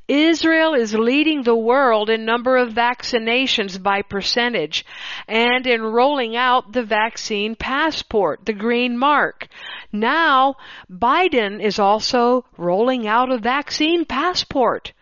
Israel 0.09 0.75
is 0.75 0.95
leading 0.95 1.43
the 1.43 1.55
world 1.55 2.11
in 2.11 2.25
number 2.25 2.57
of 2.57 2.75
vaccinations 2.75 3.81
by 3.81 4.03
percentage 4.03 4.85
and 5.29 5.67
in 5.67 5.81
rolling 5.81 6.37
out 6.37 6.73
the 6.73 6.83
vaccine 6.83 7.55
passport, 7.55 8.45
the 8.47 8.53
green 8.53 8.99
mark. 8.99 9.47
Now, 9.93 10.57
Biden 10.91 11.63
is 11.63 11.79
also 11.79 12.45
rolling 12.57 13.07
out 13.07 13.31
a 13.31 13.39
vaccine 13.39 14.05
passport. 14.05 14.93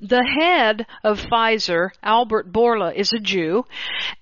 The 0.00 0.24
head 0.24 0.86
of 1.02 1.20
Pfizer, 1.20 1.90
Albert 2.02 2.52
Bourla, 2.52 2.94
is 2.94 3.12
a 3.12 3.18
Jew, 3.18 3.64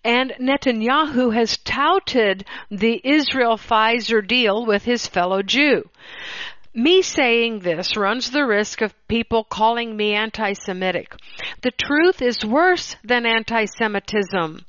and 0.04 0.32
Netanyahu 0.40 1.34
has 1.34 1.58
touted 1.58 2.44
the 2.70 3.00
Israel 3.02 3.56
Pfizer 3.56 4.26
deal 4.26 4.64
with 4.64 4.84
his 4.84 5.06
fellow 5.06 5.42
Jew. 5.42 5.88
Me 6.74 7.02
saying 7.02 7.60
this 7.60 7.96
runs 7.96 8.30
the 8.30 8.44
risk 8.44 8.82
of 8.82 8.94
people 9.06 9.44
calling 9.44 9.96
me 9.96 10.12
anti-Semitic. 10.12 11.14
The 11.62 11.70
truth 11.70 12.20
is 12.20 12.44
worse 12.44 12.96
than 13.04 13.26
anti-Semitism. 13.26 14.64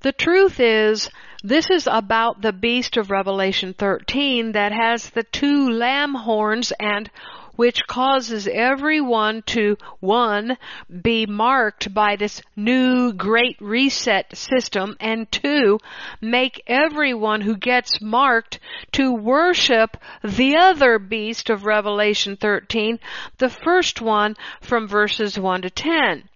The 0.00 0.12
truth 0.12 0.58
is, 0.58 1.10
this 1.42 1.68
is 1.70 1.86
about 1.90 2.40
the 2.40 2.52
beast 2.52 2.96
of 2.96 3.10
Revelation 3.10 3.74
13 3.74 4.52
that 4.52 4.72
has 4.72 5.10
the 5.10 5.22
two 5.22 5.70
lamb 5.70 6.14
horns 6.14 6.72
and 6.80 7.10
which 7.60 7.86
causes 7.86 8.48
everyone 8.50 9.42
to, 9.42 9.76
one, 10.00 10.56
be 11.02 11.26
marked 11.26 11.92
by 11.92 12.16
this 12.16 12.40
new 12.56 13.12
great 13.12 13.54
reset 13.60 14.34
system, 14.34 14.96
and 14.98 15.30
two, 15.30 15.78
make 16.22 16.62
everyone 16.66 17.42
who 17.42 17.54
gets 17.54 18.00
marked 18.00 18.58
to 18.92 19.12
worship 19.12 19.98
the 20.24 20.56
other 20.56 20.98
beast 20.98 21.50
of 21.50 21.66
Revelation 21.66 22.34
13, 22.34 22.98
the 23.36 23.50
first 23.50 24.00
one 24.00 24.34
from 24.62 24.88
verses 24.88 25.38
1 25.38 25.60
to 25.60 25.68
10. 25.68 26.30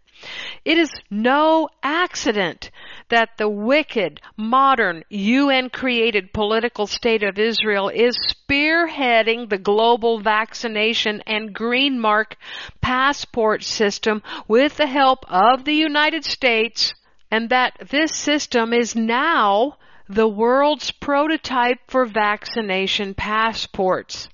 It 0.63 0.77
is 0.77 0.91
no 1.11 1.71
accident 1.83 2.71
that 3.15 3.39
the 3.39 3.49
wicked, 3.49 4.21
modern, 4.37 5.05
UN 5.09 5.71
created 5.71 6.33
political 6.33 6.89
state 6.89 7.23
of 7.23 7.39
Israel 7.39 7.89
is 7.89 8.19
spearheading 8.35 9.49
the 9.49 9.57
global 9.57 10.19
vaccination 10.19 11.23
and 11.25 11.55
green 11.55 12.01
mark 12.01 12.37
passport 12.81 13.63
system 13.63 14.21
with 14.49 14.77
the 14.79 14.89
help 14.89 15.25
of 15.29 15.65
the 15.65 15.75
United 15.75 16.25
States 16.25 16.93
and 17.31 17.51
that 17.51 17.75
this 17.89 18.13
system 18.17 18.73
is 18.73 18.97
now 18.97 19.77
the 20.09 20.27
world's 20.27 20.91
prototype 20.91 21.79
for 21.87 22.05
vaccination 22.07 23.15
passports. 23.15 24.29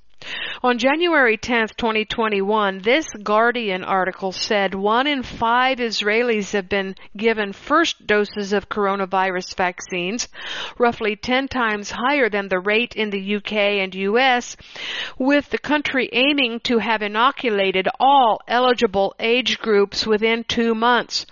On 0.62 0.76
January 0.76 1.38
10, 1.38 1.68
2021, 1.78 2.80
this 2.80 3.06
Guardian 3.22 3.82
article 3.82 4.32
said 4.32 4.74
one 4.74 5.06
in 5.06 5.22
five 5.22 5.78
Israelis 5.78 6.52
have 6.52 6.68
been 6.68 6.94
given 7.16 7.54
first 7.54 8.06
doses 8.06 8.52
of 8.52 8.68
coronavirus 8.68 9.54
vaccines, 9.56 10.28
roughly 10.76 11.16
10 11.16 11.48
times 11.48 11.92
higher 11.92 12.28
than 12.28 12.48
the 12.48 12.58
rate 12.58 12.94
in 12.94 13.08
the 13.08 13.36
UK 13.36 13.52
and 13.52 13.94
US, 13.94 14.58
with 15.18 15.48
the 15.48 15.58
country 15.58 16.10
aiming 16.12 16.60
to 16.64 16.76
have 16.76 17.00
inoculated 17.00 17.88
all 17.98 18.42
eligible 18.46 19.14
age 19.18 19.58
groups 19.58 20.06
within 20.06 20.44
two 20.44 20.74
months. 20.74 21.24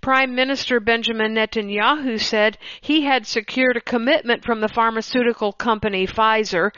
Prime 0.00 0.34
Minister 0.34 0.78
Benjamin 0.78 1.34
Netanyahu 1.34 2.20
said 2.20 2.58
he 2.80 3.02
had 3.02 3.26
secured 3.26 3.76
a 3.76 3.80
commitment 3.80 4.44
from 4.44 4.60
the 4.60 4.68
pharmaceutical 4.68 5.52
company 5.52 6.06
Pfizer 6.06 6.70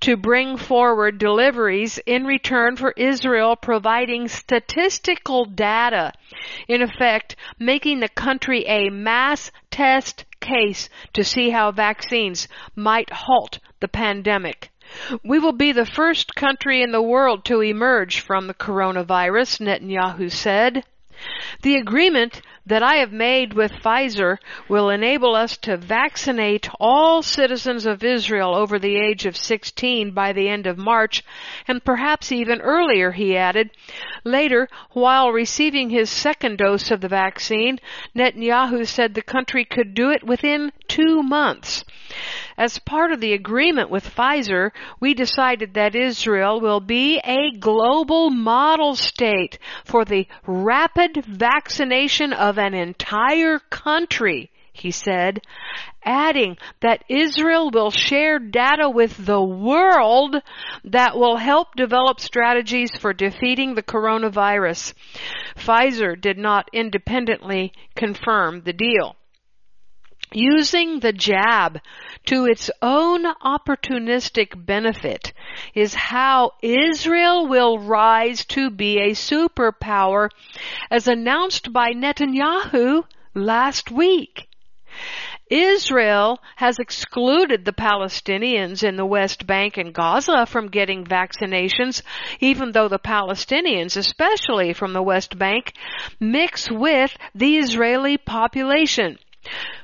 to 0.00 0.16
bring 0.16 0.56
forward 0.56 1.18
deliveries 1.18 1.98
in 2.06 2.24
return 2.24 2.76
for 2.76 2.94
Israel 2.96 3.56
providing 3.56 4.28
statistical 4.28 5.44
data, 5.44 6.12
in 6.68 6.80
effect 6.80 7.36
making 7.58 8.00
the 8.00 8.08
country 8.08 8.64
a 8.66 8.88
mass 8.88 9.50
test 9.70 10.24
case 10.40 10.88
to 11.12 11.24
see 11.24 11.50
how 11.50 11.70
vaccines 11.70 12.48
might 12.74 13.10
halt 13.10 13.58
the 13.80 13.88
pandemic. 13.88 14.70
We 15.22 15.38
will 15.38 15.52
be 15.52 15.72
the 15.72 15.84
first 15.84 16.34
country 16.34 16.80
in 16.80 16.92
the 16.92 17.02
world 17.02 17.44
to 17.44 17.60
emerge 17.60 18.20
from 18.20 18.46
the 18.46 18.54
coronavirus, 18.54 19.60
Netanyahu 19.60 20.30
said. 20.30 20.84
The 21.62 21.76
agreement 21.76 22.42
that 22.66 22.82
I 22.82 22.96
have 22.96 23.12
made 23.12 23.54
with 23.54 23.72
Pfizer 23.72 24.36
will 24.68 24.90
enable 24.90 25.34
us 25.34 25.56
to 25.58 25.76
vaccinate 25.76 26.68
all 26.78 27.22
citizens 27.22 27.86
of 27.86 28.04
Israel 28.04 28.54
over 28.54 28.78
the 28.78 28.96
age 28.96 29.24
of 29.24 29.36
16 29.36 30.10
by 30.10 30.32
the 30.32 30.48
end 30.48 30.66
of 30.66 30.76
March, 30.76 31.22
and 31.66 31.82
perhaps 31.82 32.30
even 32.30 32.60
earlier, 32.60 33.12
he 33.12 33.36
added. 33.36 33.70
Later, 34.22 34.68
while 34.90 35.32
receiving 35.32 35.90
his 35.90 36.10
second 36.10 36.58
dose 36.58 36.90
of 36.90 37.00
the 37.00 37.08
vaccine, 37.08 37.78
Netanyahu 38.14 38.86
said 38.86 39.14
the 39.14 39.22
country 39.22 39.64
could 39.64 39.94
do 39.94 40.10
it 40.10 40.24
within 40.24 40.72
two 40.88 41.22
months. 41.22 41.84
As 42.58 42.80
part 42.80 43.12
of 43.12 43.20
the 43.20 43.34
agreement 43.34 43.88
with 43.88 44.12
Pfizer, 44.16 44.72
we 44.98 45.14
decided 45.14 45.74
that 45.74 45.94
Israel 45.94 46.60
will 46.60 46.80
be 46.80 47.20
a 47.24 47.56
global 47.56 48.30
model 48.30 48.96
state 48.96 49.60
for 49.84 50.04
the 50.04 50.26
rapid 50.44 51.24
vaccination 51.24 52.32
of 52.32 52.58
an 52.58 52.74
entire 52.74 53.60
country, 53.70 54.50
he 54.72 54.90
said, 54.90 55.40
adding 56.04 56.56
that 56.80 57.04
Israel 57.08 57.70
will 57.70 57.92
share 57.92 58.40
data 58.40 58.90
with 58.90 59.24
the 59.24 59.40
world 59.40 60.34
that 60.82 61.16
will 61.16 61.36
help 61.36 61.76
develop 61.76 62.18
strategies 62.18 62.90
for 62.98 63.12
defeating 63.12 63.76
the 63.76 63.84
coronavirus. 63.84 64.94
Pfizer 65.56 66.20
did 66.20 66.38
not 66.38 66.68
independently 66.72 67.72
confirm 67.94 68.62
the 68.62 68.72
deal. 68.72 69.14
Using 70.32 71.00
the 71.00 71.12
jab 71.12 71.80
to 72.26 72.44
its 72.44 72.70
own 72.82 73.24
opportunistic 73.24 74.66
benefit 74.66 75.32
is 75.74 75.94
how 75.94 76.52
Israel 76.60 77.46
will 77.46 77.78
rise 77.78 78.44
to 78.46 78.68
be 78.68 78.98
a 78.98 79.12
superpower 79.12 80.28
as 80.90 81.08
announced 81.08 81.72
by 81.72 81.92
Netanyahu 81.92 83.04
last 83.34 83.90
week. 83.90 84.48
Israel 85.50 86.42
has 86.56 86.78
excluded 86.78 87.64
the 87.64 87.72
Palestinians 87.72 88.82
in 88.82 88.96
the 88.96 89.06
West 89.06 89.46
Bank 89.46 89.78
and 89.78 89.94
Gaza 89.94 90.44
from 90.44 90.68
getting 90.68 91.04
vaccinations, 91.04 92.02
even 92.40 92.72
though 92.72 92.88
the 92.88 92.98
Palestinians, 92.98 93.96
especially 93.96 94.74
from 94.74 94.92
the 94.92 95.02
West 95.02 95.38
Bank, 95.38 95.72
mix 96.20 96.70
with 96.70 97.16
the 97.34 97.56
Israeli 97.56 98.18
population. 98.18 99.18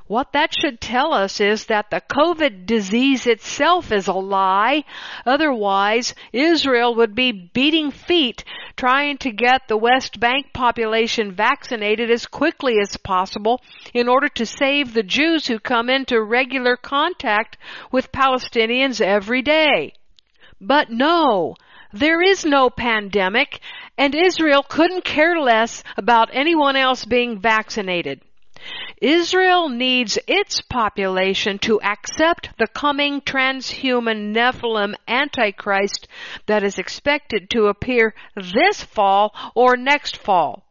What 0.06 0.32
that 0.32 0.54
should 0.54 0.82
tell 0.82 1.14
us 1.14 1.40
is 1.40 1.64
that 1.66 1.88
the 1.88 2.02
COVID 2.02 2.66
disease 2.66 3.26
itself 3.26 3.90
is 3.90 4.06
a 4.06 4.12
lie. 4.12 4.84
Otherwise, 5.24 6.14
Israel 6.30 6.94
would 6.96 7.14
be 7.14 7.32
beating 7.32 7.90
feet 7.90 8.44
trying 8.76 9.16
to 9.18 9.32
get 9.32 9.66
the 9.66 9.78
West 9.78 10.20
Bank 10.20 10.52
population 10.52 11.32
vaccinated 11.32 12.10
as 12.10 12.26
quickly 12.26 12.74
as 12.82 12.98
possible 12.98 13.62
in 13.94 14.06
order 14.06 14.28
to 14.28 14.44
save 14.44 14.92
the 14.92 15.02
Jews 15.02 15.46
who 15.46 15.58
come 15.58 15.88
into 15.88 16.22
regular 16.22 16.76
contact 16.76 17.56
with 17.90 18.12
Palestinians 18.12 19.00
every 19.00 19.40
day. 19.40 19.94
But 20.60 20.90
no, 20.90 21.54
there 21.94 22.20
is 22.20 22.44
no 22.44 22.68
pandemic, 22.68 23.60
and 23.96 24.14
Israel 24.14 24.62
couldn't 24.62 25.04
care 25.04 25.40
less 25.40 25.82
about 25.96 26.28
anyone 26.34 26.76
else 26.76 27.06
being 27.06 27.40
vaccinated. 27.40 28.20
Israel 29.04 29.68
needs 29.68 30.18
its 30.26 30.62
population 30.62 31.58
to 31.58 31.78
accept 31.82 32.56
the 32.56 32.66
coming 32.66 33.20
transhuman 33.20 34.32
Nephilim 34.32 34.94
Antichrist 35.06 36.08
that 36.46 36.62
is 36.62 36.78
expected 36.78 37.50
to 37.50 37.66
appear 37.66 38.14
this 38.34 38.82
fall 38.82 39.34
or 39.54 39.76
next 39.76 40.16
fall. 40.16 40.64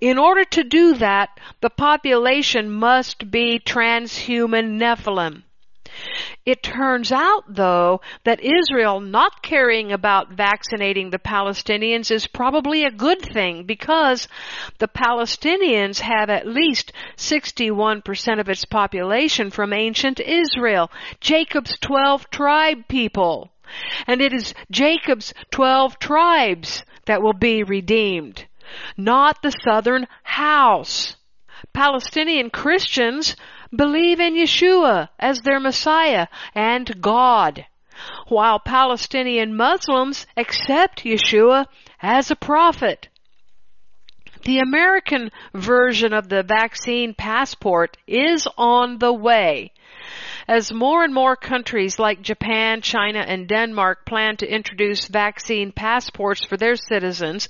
In 0.00 0.16
order 0.16 0.44
to 0.44 0.64
do 0.64 0.94
that, 0.94 1.38
the 1.60 1.68
population 1.68 2.70
must 2.70 3.30
be 3.30 3.58
transhuman 3.58 4.78
Nephilim. 4.80 5.42
It 6.48 6.62
turns 6.62 7.12
out, 7.12 7.44
though, 7.46 8.00
that 8.24 8.40
Israel 8.42 9.00
not 9.00 9.42
caring 9.42 9.92
about 9.92 10.32
vaccinating 10.32 11.10
the 11.10 11.18
Palestinians 11.18 12.10
is 12.10 12.26
probably 12.26 12.84
a 12.84 12.90
good 12.90 13.20
thing 13.20 13.64
because 13.64 14.28
the 14.78 14.88
Palestinians 14.88 16.00
have 16.00 16.30
at 16.30 16.46
least 16.46 16.94
61% 17.18 18.40
of 18.40 18.48
its 18.48 18.64
population 18.64 19.50
from 19.50 19.74
ancient 19.74 20.20
Israel, 20.20 20.90
Jacob's 21.20 21.76
12 21.80 22.30
tribe 22.30 22.88
people. 22.88 23.50
And 24.06 24.22
it 24.22 24.32
is 24.32 24.54
Jacob's 24.70 25.34
12 25.50 25.98
tribes 25.98 26.82
that 27.04 27.20
will 27.20 27.34
be 27.34 27.62
redeemed, 27.62 28.46
not 28.96 29.42
the 29.42 29.50
southern 29.50 30.06
house. 30.22 31.14
Palestinian 31.74 32.48
Christians 32.48 33.36
believe 33.74 34.20
in 34.20 34.34
Yeshua 34.34 35.08
as 35.18 35.40
their 35.40 35.60
Messiah 35.60 36.28
and 36.54 37.00
God, 37.00 37.66
while 38.28 38.58
Palestinian 38.58 39.56
Muslims 39.56 40.26
accept 40.36 41.04
Yeshua 41.04 41.66
as 42.00 42.30
a 42.30 42.36
prophet. 42.36 43.08
The 44.44 44.60
American 44.60 45.30
version 45.52 46.12
of 46.12 46.28
the 46.28 46.42
vaccine 46.42 47.12
passport 47.14 47.96
is 48.06 48.46
on 48.56 48.98
the 48.98 49.12
way. 49.12 49.72
As 50.46 50.72
more 50.72 51.04
and 51.04 51.12
more 51.12 51.36
countries 51.36 51.98
like 51.98 52.22
Japan, 52.22 52.80
China, 52.80 53.20
and 53.20 53.48
Denmark 53.48 54.06
plan 54.06 54.36
to 54.38 54.50
introduce 54.50 55.08
vaccine 55.08 55.72
passports 55.72 56.44
for 56.44 56.56
their 56.56 56.76
citizens, 56.76 57.48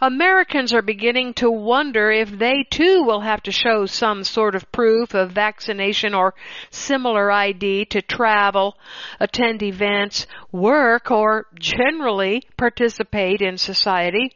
Americans 0.00 0.72
are 0.72 0.82
beginning 0.82 1.34
to 1.34 1.50
wonder 1.50 2.10
if 2.10 2.30
they 2.30 2.64
too 2.70 3.02
will 3.02 3.20
have 3.20 3.42
to 3.42 3.50
show 3.50 3.86
some 3.86 4.24
sort 4.24 4.54
of 4.54 4.70
proof 4.72 5.14
of 5.14 5.32
vaccination 5.32 6.14
or 6.14 6.34
similar 6.70 7.30
ID 7.30 7.86
to 7.86 8.02
travel, 8.02 8.76
attend 9.18 9.62
events, 9.62 10.26
work, 10.52 11.10
or 11.10 11.46
generally 11.58 12.42
participate 12.56 13.40
in 13.40 13.58
society. 13.58 14.32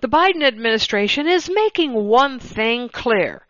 The 0.00 0.08
Biden 0.08 0.42
administration 0.42 1.26
is 1.26 1.48
making 1.48 1.94
one 1.94 2.38
thing 2.38 2.88
clear. 2.88 3.45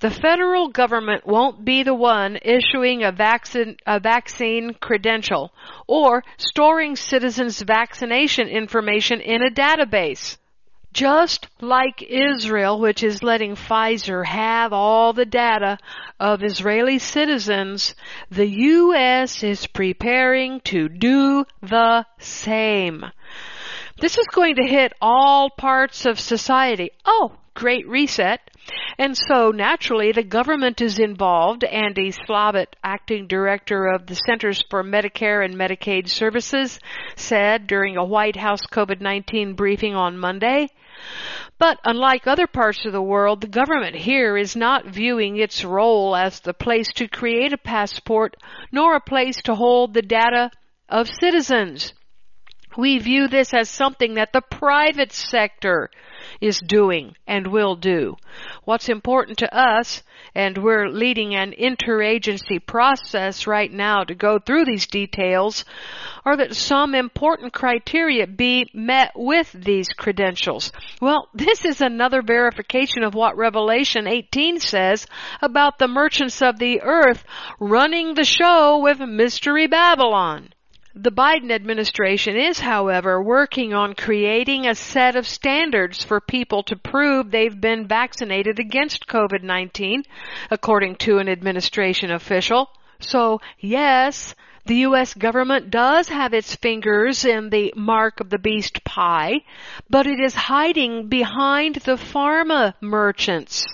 The 0.00 0.10
federal 0.10 0.68
government 0.68 1.26
won't 1.26 1.64
be 1.64 1.82
the 1.82 1.94
one 1.94 2.38
issuing 2.42 3.02
a 3.02 3.12
vaccine, 3.12 3.76
a 3.86 3.98
vaccine 3.98 4.74
credential 4.74 5.52
or 5.86 6.24
storing 6.36 6.96
citizens' 6.96 7.62
vaccination 7.62 8.48
information 8.48 9.20
in 9.20 9.42
a 9.42 9.50
database. 9.50 10.36
Just 10.92 11.48
like 11.60 12.02
Israel, 12.02 12.80
which 12.80 13.02
is 13.02 13.22
letting 13.22 13.54
Pfizer 13.54 14.24
have 14.24 14.72
all 14.72 15.12
the 15.12 15.26
data 15.26 15.76
of 16.18 16.42
Israeli 16.42 16.98
citizens, 16.98 17.94
the 18.30 18.46
U.S. 18.46 19.42
is 19.42 19.66
preparing 19.66 20.60
to 20.60 20.88
do 20.88 21.44
the 21.60 22.06
same. 22.18 23.04
This 24.00 24.16
is 24.16 24.26
going 24.28 24.56
to 24.56 24.66
hit 24.66 24.94
all 25.02 25.50
parts 25.50 26.06
of 26.06 26.18
society. 26.18 26.90
Oh, 27.04 27.32
great 27.56 27.88
reset. 27.88 28.40
And 28.98 29.16
so 29.16 29.50
naturally 29.50 30.12
the 30.12 30.22
government 30.22 30.80
is 30.80 30.98
involved. 30.98 31.64
Andy 31.64 32.12
Slavitt, 32.12 32.76
acting 32.84 33.26
director 33.26 33.86
of 33.86 34.06
the 34.06 34.14
Centers 34.14 34.62
for 34.70 34.84
Medicare 34.84 35.44
and 35.44 35.56
Medicaid 35.56 36.08
Services, 36.08 36.78
said 37.16 37.66
during 37.66 37.96
a 37.96 38.04
White 38.04 38.36
House 38.36 38.66
COVID-19 38.66 39.56
briefing 39.56 39.94
on 39.94 40.18
Monday. 40.18 40.68
But 41.58 41.78
unlike 41.84 42.26
other 42.26 42.46
parts 42.46 42.84
of 42.84 42.92
the 42.92 43.02
world, 43.02 43.40
the 43.40 43.48
government 43.48 43.96
here 43.96 44.36
is 44.36 44.56
not 44.56 44.86
viewing 44.86 45.38
its 45.38 45.64
role 45.64 46.14
as 46.14 46.40
the 46.40 46.54
place 46.54 46.88
to 46.96 47.08
create 47.08 47.52
a 47.52 47.58
passport, 47.58 48.36
nor 48.70 48.94
a 48.94 49.00
place 49.00 49.36
to 49.44 49.54
hold 49.54 49.94
the 49.94 50.02
data 50.02 50.50
of 50.88 51.08
citizens. 51.08 51.92
We 52.76 52.98
view 52.98 53.28
this 53.28 53.54
as 53.54 53.70
something 53.70 54.14
that 54.14 54.32
the 54.32 54.42
private 54.42 55.12
sector 55.12 55.90
is 56.40 56.60
doing 56.60 57.14
and 57.26 57.46
will 57.46 57.76
do. 57.76 58.16
What's 58.64 58.88
important 58.88 59.38
to 59.38 59.56
us, 59.56 60.02
and 60.34 60.58
we're 60.58 60.88
leading 60.88 61.34
an 61.34 61.52
interagency 61.52 62.64
process 62.64 63.46
right 63.46 63.72
now 63.72 64.04
to 64.04 64.14
go 64.14 64.38
through 64.38 64.64
these 64.64 64.86
details, 64.86 65.64
are 66.24 66.36
that 66.36 66.56
some 66.56 66.94
important 66.94 67.52
criteria 67.52 68.26
be 68.26 68.68
met 68.74 69.12
with 69.14 69.52
these 69.52 69.88
credentials. 69.88 70.72
Well, 71.00 71.28
this 71.34 71.64
is 71.64 71.80
another 71.80 72.22
verification 72.22 73.02
of 73.02 73.14
what 73.14 73.36
Revelation 73.36 74.06
18 74.06 74.60
says 74.60 75.06
about 75.40 75.78
the 75.78 75.88
merchants 75.88 76.42
of 76.42 76.58
the 76.58 76.82
earth 76.82 77.24
running 77.60 78.14
the 78.14 78.24
show 78.24 78.78
with 78.78 78.98
Mystery 78.98 79.66
Babylon. 79.66 80.50
The 80.98 81.12
Biden 81.12 81.50
administration 81.52 82.38
is, 82.38 82.60
however, 82.60 83.22
working 83.22 83.74
on 83.74 83.94
creating 83.94 84.66
a 84.66 84.74
set 84.74 85.14
of 85.14 85.28
standards 85.28 86.02
for 86.02 86.22
people 86.22 86.62
to 86.62 86.74
prove 86.74 87.30
they've 87.30 87.60
been 87.60 87.86
vaccinated 87.86 88.58
against 88.58 89.06
COVID-19, 89.06 90.04
according 90.50 90.96
to 90.96 91.18
an 91.18 91.28
administration 91.28 92.10
official. 92.10 92.70
So, 92.98 93.42
yes, 93.58 94.34
the 94.64 94.76
U.S. 94.88 95.12
government 95.12 95.70
does 95.70 96.08
have 96.08 96.32
its 96.32 96.54
fingers 96.56 97.26
in 97.26 97.50
the 97.50 97.74
mark 97.76 98.18
of 98.18 98.30
the 98.30 98.38
beast 98.38 98.82
pie, 98.82 99.42
but 99.90 100.06
it 100.06 100.18
is 100.18 100.34
hiding 100.34 101.08
behind 101.08 101.74
the 101.74 101.96
pharma 101.96 102.72
merchants. 102.80 103.66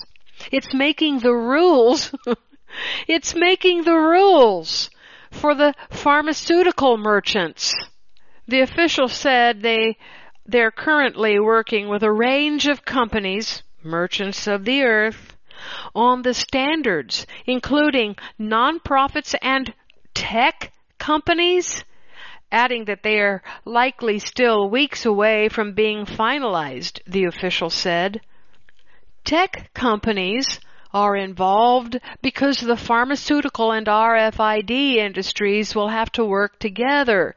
It's 0.51 0.73
making 0.73 1.19
the 1.19 1.33
rules. 1.33 2.13
it's 3.07 3.33
making 3.33 3.85
the 3.85 3.95
rules 3.95 4.89
for 5.33 5.55
the 5.55 5.73
pharmaceutical 5.89 6.97
merchants. 6.97 7.75
The 8.47 8.61
official 8.61 9.07
said 9.07 9.61
they 9.61 9.97
they're 10.45 10.71
currently 10.71 11.39
working 11.39 11.87
with 11.87 12.03
a 12.03 12.11
range 12.11 12.67
of 12.67 12.83
companies, 12.83 13.63
merchants 13.81 14.45
of 14.47 14.65
the 14.65 14.83
earth, 14.83 15.37
on 15.95 16.21
the 16.21 16.33
standards, 16.33 17.25
including 17.45 18.15
nonprofits 18.39 19.33
and 19.41 19.73
tech 20.13 20.73
companies, 20.97 21.85
adding 22.51 22.85
that 22.85 23.03
they 23.03 23.19
are 23.19 23.41
likely 23.63 24.19
still 24.19 24.69
weeks 24.69 25.05
away 25.05 25.47
from 25.49 25.73
being 25.73 26.05
finalized, 26.05 26.99
the 27.07 27.23
official 27.23 27.69
said. 27.69 28.21
Tech 29.23 29.73
companies 29.73 30.59
are 30.93 31.15
involved 31.15 31.99
because 32.21 32.59
the 32.59 32.77
pharmaceutical 32.77 33.71
and 33.71 33.87
RFID 33.87 34.95
industries 34.95 35.73
will 35.73 35.89
have 35.89 36.11
to 36.11 36.23
work 36.23 36.59
together. 36.59 37.35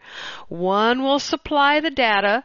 One 0.49 1.03
will 1.03 1.19
supply 1.19 1.81
the 1.81 1.91
data, 1.91 2.45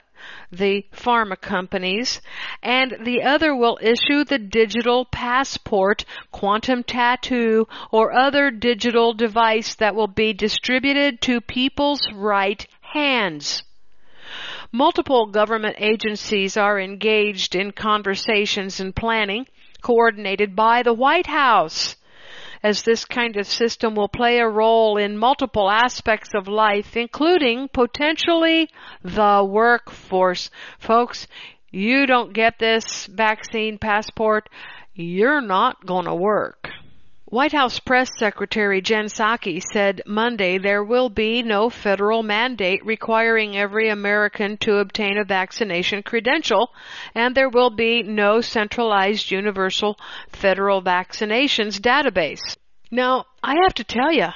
the 0.51 0.85
pharma 0.93 1.39
companies, 1.39 2.21
and 2.63 2.95
the 3.03 3.23
other 3.23 3.55
will 3.55 3.79
issue 3.81 4.23
the 4.23 4.39
digital 4.39 5.05
passport, 5.05 6.05
quantum 6.31 6.83
tattoo, 6.83 7.67
or 7.91 8.13
other 8.13 8.51
digital 8.51 9.13
device 9.13 9.75
that 9.75 9.95
will 9.95 10.07
be 10.07 10.31
distributed 10.31 11.21
to 11.21 11.41
people's 11.41 12.01
right 12.13 12.65
hands. 12.81 13.63
Multiple 14.71 15.25
government 15.25 15.75
agencies 15.79 16.55
are 16.55 16.79
engaged 16.79 17.55
in 17.55 17.71
conversations 17.71 18.79
and 18.79 18.95
planning 18.95 19.45
coordinated 19.81 20.55
by 20.55 20.83
the 20.83 20.93
White 20.93 21.27
House 21.27 21.95
as 22.63 22.83
this 22.83 23.05
kind 23.05 23.37
of 23.37 23.47
system 23.47 23.95
will 23.95 24.07
play 24.07 24.37
a 24.37 24.47
role 24.47 24.97
in 24.97 25.17
multiple 25.17 25.69
aspects 25.69 26.29
of 26.35 26.47
life, 26.47 26.95
including 26.95 27.67
potentially 27.73 28.69
the 29.03 29.43
workforce. 29.47 30.49
Folks, 30.79 31.27
you 31.71 32.05
don't 32.05 32.33
get 32.33 32.59
this 32.59 33.07
vaccine 33.07 33.77
passport, 33.77 34.47
you're 34.93 35.41
not 35.41 35.85
gonna 35.85 36.15
work. 36.15 36.60
White 37.31 37.53
House 37.53 37.79
Press 37.79 38.11
Secretary 38.19 38.81
Jen 38.81 39.05
Psaki 39.05 39.63
said 39.71 40.01
Monday 40.05 40.57
there 40.57 40.83
will 40.83 41.07
be 41.07 41.41
no 41.41 41.69
federal 41.69 42.23
mandate 42.23 42.85
requiring 42.85 43.55
every 43.55 43.87
American 43.87 44.57
to 44.57 44.79
obtain 44.79 45.17
a 45.17 45.23
vaccination 45.23 46.03
credential, 46.03 46.73
and 47.15 47.33
there 47.33 47.47
will 47.47 47.69
be 47.69 48.03
no 48.03 48.41
centralized 48.41 49.31
universal 49.31 49.97
federal 50.27 50.81
vaccinations 50.81 51.79
database. 51.79 52.57
Now, 52.91 53.27
I 53.41 53.55
have 53.63 53.75
to 53.75 53.85
tell 53.85 54.11
you, 54.11 54.27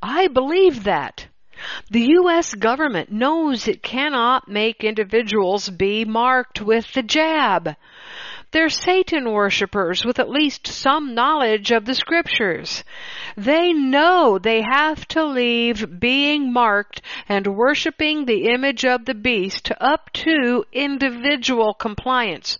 I 0.00 0.28
believe 0.28 0.84
that. 0.84 1.26
The 1.90 2.06
U.S. 2.22 2.54
government 2.54 3.12
knows 3.12 3.68
it 3.68 3.82
cannot 3.82 4.48
make 4.48 4.82
individuals 4.82 5.68
be 5.68 6.06
marked 6.06 6.62
with 6.62 6.90
the 6.94 7.02
jab. 7.02 7.76
They're 8.52 8.68
Satan 8.68 9.30
worshippers 9.30 10.04
with 10.04 10.18
at 10.18 10.28
least 10.28 10.66
some 10.66 11.14
knowledge 11.14 11.70
of 11.70 11.84
the 11.84 11.94
scriptures. 11.94 12.82
They 13.36 13.72
know 13.72 14.38
they 14.38 14.62
have 14.62 15.06
to 15.08 15.24
leave 15.24 16.00
being 16.00 16.52
marked 16.52 17.00
and 17.28 17.56
worshiping 17.56 18.24
the 18.24 18.48
image 18.48 18.84
of 18.84 19.04
the 19.04 19.14
beast 19.14 19.70
up 19.80 20.12
to 20.14 20.64
individual 20.72 21.74
compliance. 21.74 22.58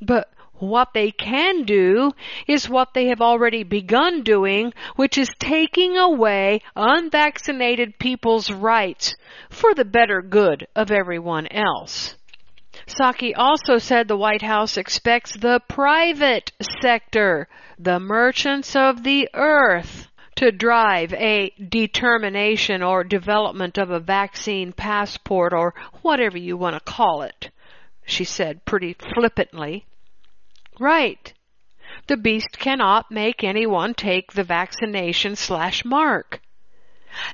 But 0.00 0.28
what 0.54 0.92
they 0.92 1.12
can 1.12 1.64
do 1.64 2.12
is 2.48 2.68
what 2.68 2.94
they 2.94 3.06
have 3.06 3.20
already 3.20 3.62
begun 3.62 4.22
doing, 4.22 4.72
which 4.96 5.18
is 5.18 5.30
taking 5.38 5.96
away 5.96 6.62
unvaccinated 6.74 7.98
people's 7.98 8.50
rights 8.50 9.14
for 9.50 9.74
the 9.74 9.84
better 9.84 10.20
good 10.20 10.66
of 10.74 10.90
everyone 10.90 11.46
else. 11.48 12.16
Psaki 12.86 13.34
also 13.36 13.78
said 13.78 14.08
the 14.08 14.16
White 14.16 14.42
House 14.42 14.76
expects 14.76 15.36
the 15.36 15.60
private 15.68 16.52
sector, 16.80 17.46
the 17.78 18.00
merchants 18.00 18.74
of 18.74 19.02
the 19.02 19.28
earth, 19.34 20.08
to 20.36 20.50
drive 20.50 21.12
a 21.14 21.50
determination 21.68 22.82
or 22.82 23.04
development 23.04 23.76
of 23.76 23.90
a 23.90 24.00
vaccine 24.00 24.72
passport 24.72 25.52
or 25.52 25.74
whatever 26.00 26.38
you 26.38 26.56
want 26.56 26.74
to 26.74 26.80
call 26.80 27.22
it, 27.22 27.50
she 28.06 28.24
said 28.24 28.64
pretty 28.64 28.94
flippantly. 28.94 29.84
Right. 30.80 31.32
The 32.06 32.16
beast 32.16 32.58
cannot 32.58 33.10
make 33.10 33.44
anyone 33.44 33.92
take 33.94 34.32
the 34.32 34.44
vaccination 34.44 35.36
slash 35.36 35.84
mark. 35.84 36.40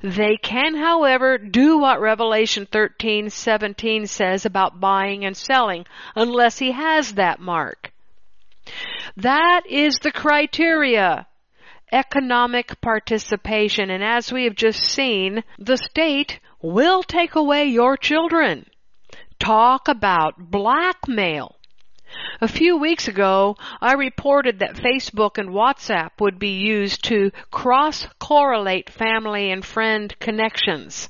They 0.02 0.36
can, 0.36 0.74
however, 0.74 1.38
do 1.38 1.78
what 1.78 2.00
Revelation 2.00 2.66
13:17 2.66 4.08
says 4.08 4.44
about 4.46 4.80
buying 4.80 5.24
and 5.24 5.36
selling 5.36 5.86
unless 6.14 6.58
he 6.58 6.72
has 6.72 7.14
that 7.14 7.40
mark. 7.40 7.92
That 9.16 9.62
is 9.68 9.98
the 10.02 10.12
criteria. 10.12 11.26
Economic 11.90 12.80
participation. 12.80 13.90
And 13.90 14.04
as 14.04 14.30
we 14.32 14.44
have 14.44 14.54
just 14.54 14.80
seen, 14.84 15.42
the 15.58 15.76
state 15.76 16.38
will 16.60 17.02
take 17.02 17.34
away 17.34 17.64
your 17.64 17.96
children. 17.96 18.66
Talk 19.38 19.88
about 19.88 20.50
blackmail. 20.50 21.57
A 22.40 22.48
few 22.48 22.76
weeks 22.76 23.08
ago, 23.08 23.56
I 23.80 23.94
reported 23.94 24.60
that 24.60 24.76
Facebook 24.76 25.38
and 25.38 25.50
WhatsApp 25.50 26.10
would 26.20 26.38
be 26.38 26.60
used 26.60 27.04
to 27.04 27.32
cross-correlate 27.50 28.90
family 28.90 29.50
and 29.50 29.64
friend 29.64 30.16
connections. 30.20 31.08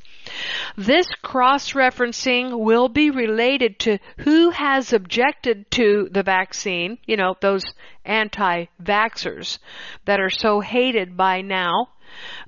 This 0.77 1.07
cross-referencing 1.23 2.59
will 2.59 2.89
be 2.89 3.11
related 3.11 3.79
to 3.81 3.99
who 4.19 4.51
has 4.51 4.93
objected 4.93 5.71
to 5.73 6.09
the 6.11 6.23
vaccine, 6.23 6.99
you 7.07 7.17
know, 7.17 7.35
those 7.41 7.65
anti-vaxxers 8.05 9.59
that 10.05 10.21
are 10.21 10.31
so 10.31 10.61
hated 10.61 11.17
by 11.17 11.43
now 11.43 11.89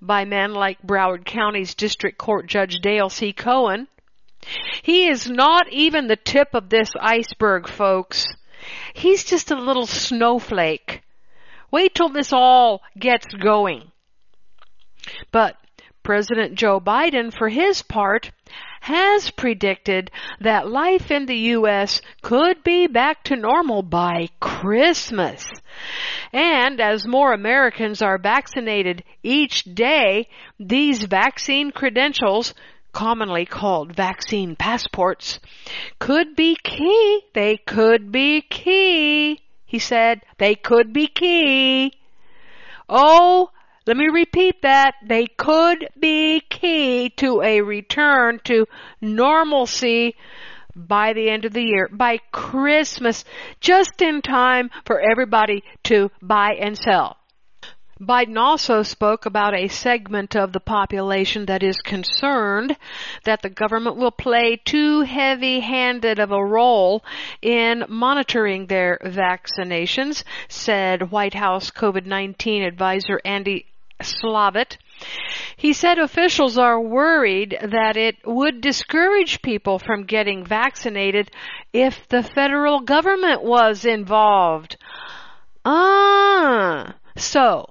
by 0.00 0.24
men 0.24 0.52
like 0.54 0.80
Broward 0.82 1.24
County's 1.24 1.74
District 1.74 2.18
Court 2.18 2.46
Judge 2.46 2.80
Dale 2.82 3.10
C. 3.10 3.32
Cohen. 3.32 3.88
He 4.82 5.06
is 5.06 5.28
not 5.28 5.70
even 5.70 6.06
the 6.06 6.16
tip 6.16 6.54
of 6.54 6.70
this 6.70 6.90
iceberg, 6.98 7.68
folks. 7.68 8.26
He's 8.94 9.24
just 9.24 9.50
a 9.50 9.56
little 9.56 9.86
snowflake. 9.86 11.02
Wait 11.70 11.94
till 11.94 12.08
this 12.08 12.32
all 12.32 12.82
gets 12.98 13.26
going. 13.34 13.90
But 15.30 15.56
President 16.02 16.54
Joe 16.54 16.80
Biden, 16.80 17.32
for 17.32 17.48
his 17.48 17.82
part, 17.82 18.30
has 18.80 19.30
predicted 19.30 20.10
that 20.40 20.68
life 20.68 21.10
in 21.10 21.26
the 21.26 21.36
U.S. 21.36 22.00
could 22.22 22.64
be 22.64 22.86
back 22.86 23.22
to 23.24 23.36
normal 23.36 23.82
by 23.82 24.28
Christmas. 24.40 25.46
And 26.32 26.80
as 26.80 27.06
more 27.06 27.32
Americans 27.32 28.00
are 28.00 28.18
vaccinated 28.18 29.04
each 29.22 29.64
day, 29.64 30.28
these 30.58 31.04
vaccine 31.04 31.70
credentials 31.70 32.54
commonly 32.92 33.46
called 33.46 33.94
vaccine 33.94 34.56
passports, 34.56 35.38
could 35.98 36.34
be 36.36 36.56
key. 36.62 37.22
They 37.34 37.56
could 37.56 38.10
be 38.12 38.40
key. 38.42 39.40
He 39.64 39.78
said 39.78 40.22
they 40.38 40.54
could 40.54 40.92
be 40.92 41.06
key. 41.06 41.92
Oh, 42.88 43.50
Let 43.86 43.96
me 43.96 44.08
repeat 44.08 44.62
that. 44.62 44.94
They 45.06 45.26
could 45.26 45.88
be 45.98 46.40
key 46.40 47.10
to 47.16 47.40
a 47.42 47.60
return 47.62 48.40
to 48.44 48.66
normalcy 49.00 50.16
by 50.76 51.12
the 51.12 51.30
end 51.30 51.44
of 51.44 51.52
the 51.52 51.62
year, 51.62 51.88
by 51.92 52.18
Christmas, 52.30 53.24
just 53.60 54.00
in 54.02 54.22
time 54.22 54.70
for 54.84 55.00
everybody 55.00 55.64
to 55.84 56.10
buy 56.22 56.52
and 56.60 56.76
sell. 56.76 57.16
Biden 58.00 58.38
also 58.38 58.82
spoke 58.82 59.26
about 59.26 59.54
a 59.54 59.68
segment 59.68 60.34
of 60.34 60.52
the 60.52 60.60
population 60.60 61.44
that 61.44 61.62
is 61.62 61.76
concerned 61.82 62.74
that 63.24 63.42
the 63.42 63.50
government 63.50 63.96
will 63.96 64.10
play 64.10 64.56
too 64.64 65.02
heavy-handed 65.02 66.18
of 66.18 66.32
a 66.32 66.42
role 66.42 67.04
in 67.42 67.84
monitoring 67.90 68.66
their 68.66 68.98
vaccinations, 69.04 70.24
said 70.48 71.10
White 71.10 71.34
House 71.34 71.70
COVID-19 71.70 72.66
advisor 72.66 73.20
Andy 73.22 73.66
Slavitt. 74.00 74.78
He 75.56 75.74
said 75.74 75.98
officials 75.98 76.56
are 76.56 76.80
worried 76.80 77.58
that 77.62 77.98
it 77.98 78.16
would 78.24 78.62
discourage 78.62 79.42
people 79.42 79.78
from 79.78 80.04
getting 80.04 80.42
vaccinated 80.42 81.30
if 81.74 82.08
the 82.08 82.22
federal 82.22 82.80
government 82.80 83.42
was 83.42 83.84
involved. 83.84 84.78
Ah, 85.66 86.94
so 87.14 87.66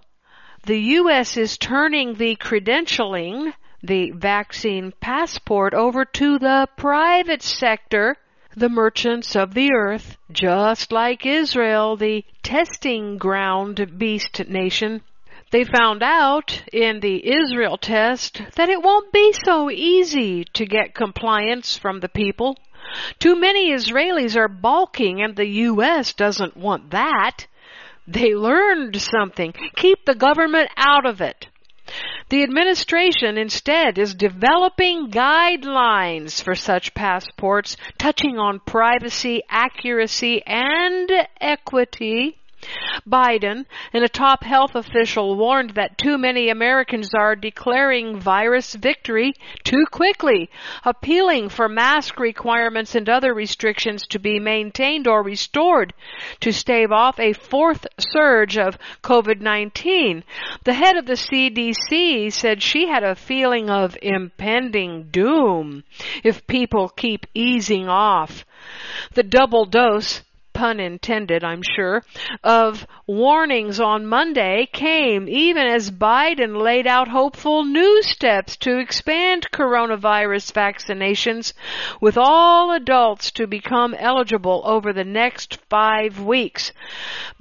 the 0.65 0.79
U.S. 0.79 1.37
is 1.37 1.57
turning 1.57 2.15
the 2.15 2.35
credentialing, 2.35 3.53
the 3.81 4.11
vaccine 4.11 4.93
passport, 4.99 5.73
over 5.73 6.05
to 6.05 6.39
the 6.39 6.67
private 6.75 7.41
sector, 7.41 8.17
the 8.55 8.69
merchants 8.69 9.35
of 9.35 9.53
the 9.53 9.71
earth, 9.73 10.17
just 10.31 10.91
like 10.91 11.25
Israel, 11.25 11.95
the 11.95 12.25
testing 12.43 13.17
ground 13.17 13.97
beast 13.97 14.47
nation. 14.47 15.01
They 15.51 15.63
found 15.63 16.03
out 16.03 16.63
in 16.71 16.99
the 16.99 17.27
Israel 17.27 17.77
test 17.77 18.41
that 18.55 18.69
it 18.69 18.83
won't 18.83 19.11
be 19.11 19.33
so 19.45 19.71
easy 19.71 20.43
to 20.53 20.65
get 20.65 20.93
compliance 20.93 21.77
from 21.77 22.01
the 22.01 22.09
people. 22.09 22.57
Too 23.19 23.35
many 23.35 23.71
Israelis 23.71 24.35
are 24.35 24.47
balking 24.47 25.21
and 25.21 25.35
the 25.35 25.47
U.S. 25.47 26.13
doesn't 26.13 26.55
want 26.57 26.91
that. 26.91 27.47
They 28.11 28.33
learned 28.33 28.99
something. 28.99 29.53
Keep 29.75 30.05
the 30.05 30.15
government 30.15 30.69
out 30.75 31.05
of 31.05 31.21
it. 31.21 31.47
The 32.29 32.43
administration 32.43 33.37
instead 33.37 33.99
is 33.99 34.15
developing 34.15 35.11
guidelines 35.11 36.41
for 36.43 36.55
such 36.55 36.95
passports 36.95 37.77
touching 37.99 38.39
on 38.39 38.61
privacy, 38.61 39.43
accuracy, 39.49 40.41
and 40.45 41.11
equity 41.39 42.39
Biden 43.07 43.65
and 43.93 44.03
a 44.03 44.09
top 44.09 44.43
health 44.43 44.75
official 44.75 45.37
warned 45.37 45.71
that 45.71 45.97
too 45.97 46.17
many 46.17 46.49
Americans 46.49 47.13
are 47.13 47.35
declaring 47.35 48.19
virus 48.19 48.75
victory 48.75 49.33
too 49.63 49.85
quickly, 49.89 50.49
appealing 50.83 51.47
for 51.47 51.69
mask 51.69 52.19
requirements 52.19 52.95
and 52.95 53.07
other 53.07 53.33
restrictions 53.33 54.05
to 54.07 54.19
be 54.19 54.39
maintained 54.39 55.07
or 55.07 55.23
restored 55.23 55.93
to 56.41 56.51
stave 56.51 56.91
off 56.91 57.19
a 57.19 57.31
fourth 57.31 57.87
surge 57.97 58.57
of 58.57 58.77
COVID-19. 59.03 60.23
The 60.65 60.73
head 60.73 60.97
of 60.97 61.05
the 61.05 61.13
CDC 61.13 62.31
said 62.33 62.61
she 62.61 62.87
had 62.87 63.03
a 63.03 63.15
feeling 63.15 63.69
of 63.69 63.97
impending 64.01 65.07
doom 65.11 65.83
if 66.23 66.45
people 66.45 66.89
keep 66.89 67.25
easing 67.33 67.87
off. 67.87 68.45
The 69.13 69.23
double 69.23 69.65
dose 69.65 70.23
pun 70.59 70.81
intended, 70.81 71.41
I'm 71.41 71.61
sure, 71.63 72.03
of 72.43 72.85
warnings 73.07 73.79
on 73.79 74.05
Monday 74.05 74.67
came 74.73 75.29
even 75.29 75.65
as 75.65 75.89
Biden 75.89 76.61
laid 76.61 76.85
out 76.85 77.07
hopeful 77.07 77.63
new 77.63 78.03
steps 78.03 78.57
to 78.57 78.77
expand 78.77 79.47
coronavirus 79.53 80.51
vaccinations 80.51 81.53
with 82.01 82.17
all 82.17 82.73
adults 82.73 83.31
to 83.31 83.47
become 83.47 83.93
eligible 83.93 84.61
over 84.65 84.91
the 84.91 85.05
next 85.05 85.59
five 85.69 86.19
weeks. 86.19 86.73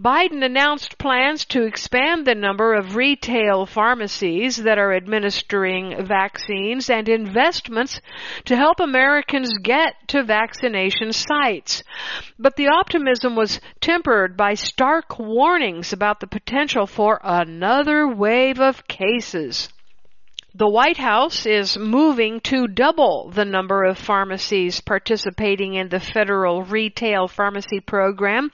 Biden 0.00 0.44
announced 0.44 0.96
plans 0.96 1.44
to 1.46 1.64
expand 1.64 2.24
the 2.24 2.36
number 2.36 2.72
of 2.72 2.94
retail 2.94 3.66
pharmacies 3.66 4.58
that 4.58 4.78
are 4.78 4.94
administering 4.94 6.06
vaccines 6.06 6.88
and 6.88 7.08
investments 7.08 8.00
to 8.44 8.54
help 8.54 8.78
Americans 8.78 9.52
get 9.60 9.94
to 10.06 10.22
vaccination 10.22 11.12
sites. 11.12 11.82
But 12.38 12.54
the 12.54 12.68
optimism 12.68 13.07
optimism 13.09 13.36
was 13.36 13.59
tempered 13.80 14.36
by 14.36 14.52
stark 14.52 15.18
warnings 15.18 15.94
about 15.94 16.20
the 16.20 16.26
potential 16.26 16.86
for 16.86 17.18
another 17.24 18.06
wave 18.06 18.61
of 18.61 18.86
cases. 18.86 19.70
The 20.54 20.68
White 20.68 20.98
House 20.98 21.46
is 21.46 21.78
moving 21.78 22.40
to 22.40 22.66
double 22.68 23.30
the 23.30 23.46
number 23.46 23.84
of 23.84 23.96
pharmacies 23.96 24.82
participating 24.82 25.74
in 25.74 25.88
the 25.88 26.00
federal 26.00 26.64
retail 26.64 27.28
pharmacy 27.28 27.80
program. 27.80 28.50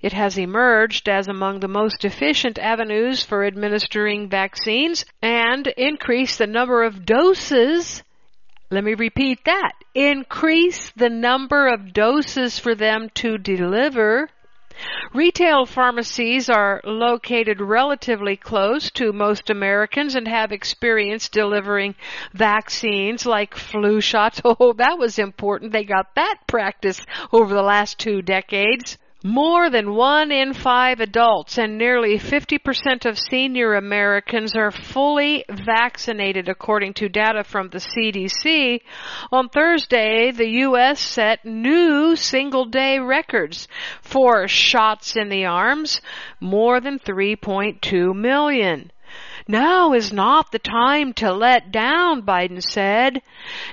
It 0.00 0.12
has 0.14 0.36
emerged 0.36 1.08
as 1.08 1.28
among 1.28 1.60
the 1.60 1.68
most 1.68 2.04
efficient 2.04 2.58
avenues 2.58 3.22
for 3.22 3.44
administering 3.44 4.28
vaccines 4.28 5.04
and 5.20 5.68
increase 5.76 6.38
the 6.38 6.48
number 6.48 6.82
of 6.82 7.06
doses 7.06 8.02
let 8.72 8.84
me 8.84 8.94
repeat 8.94 9.44
that. 9.44 9.72
Increase 9.94 10.90
the 10.96 11.10
number 11.10 11.68
of 11.68 11.92
doses 11.92 12.58
for 12.58 12.74
them 12.74 13.10
to 13.16 13.36
deliver. 13.36 14.30
Retail 15.12 15.66
pharmacies 15.66 16.48
are 16.48 16.80
located 16.82 17.60
relatively 17.60 18.34
close 18.34 18.90
to 18.92 19.12
most 19.12 19.50
Americans 19.50 20.14
and 20.14 20.26
have 20.26 20.52
experience 20.52 21.28
delivering 21.28 21.94
vaccines 22.32 23.26
like 23.26 23.54
flu 23.54 24.00
shots. 24.00 24.40
Oh, 24.44 24.72
that 24.72 24.98
was 24.98 25.18
important. 25.18 25.72
They 25.72 25.84
got 25.84 26.14
that 26.14 26.38
practice 26.46 27.04
over 27.30 27.52
the 27.52 27.62
last 27.62 27.98
two 27.98 28.22
decades. 28.22 28.96
More 29.24 29.70
than 29.70 29.94
one 29.94 30.32
in 30.32 30.52
five 30.52 30.98
adults 30.98 31.56
and 31.56 31.78
nearly 31.78 32.18
50% 32.18 33.06
of 33.06 33.16
senior 33.16 33.74
Americans 33.74 34.56
are 34.56 34.72
fully 34.72 35.44
vaccinated 35.48 36.48
according 36.48 36.94
to 36.94 37.08
data 37.08 37.44
from 37.44 37.68
the 37.68 37.78
CDC. 37.78 38.80
On 39.30 39.48
Thursday, 39.48 40.32
the 40.32 40.48
U.S. 40.66 40.98
set 40.98 41.44
new 41.44 42.16
single 42.16 42.64
day 42.64 42.98
records 42.98 43.68
for 44.00 44.48
shots 44.48 45.14
in 45.14 45.28
the 45.28 45.44
arms, 45.44 46.00
more 46.40 46.80
than 46.80 46.98
3.2 46.98 48.16
million. 48.16 48.90
Now 49.48 49.92
is 49.92 50.12
not 50.12 50.52
the 50.52 50.58
time 50.58 51.12
to 51.14 51.32
let 51.32 51.72
down, 51.72 52.22
Biden 52.22 52.62
said. 52.62 53.22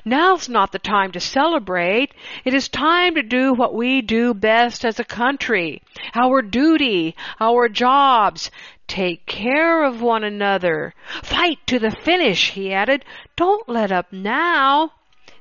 Now's 0.04 0.50
not 0.50 0.72
the 0.72 0.80
time 0.80 1.12
to 1.12 1.20
celebrate. 1.20 2.14
It 2.44 2.54
is 2.54 2.70
time 2.70 3.16
to 3.16 3.22
do 3.22 3.54
what 3.54 3.74
we 3.74 4.02
do 4.02 4.34
best 4.34 4.84
as 4.84 5.00
a 5.00 5.04
country. 5.04 5.82
Our 6.16 6.42
duty, 6.42 7.16
our 7.40 7.70
jobs. 7.70 8.50
Take 8.88 9.28
care 9.28 9.84
of 9.84 10.02
one 10.02 10.24
another. 10.24 10.96
Fight 11.22 11.60
to 11.68 11.78
the 11.78 11.92
finish, 11.92 12.52
he 12.52 12.74
added. 12.74 13.06
Don't 13.36 13.70
let 13.70 13.92
up 13.92 14.12
now. 14.12 14.94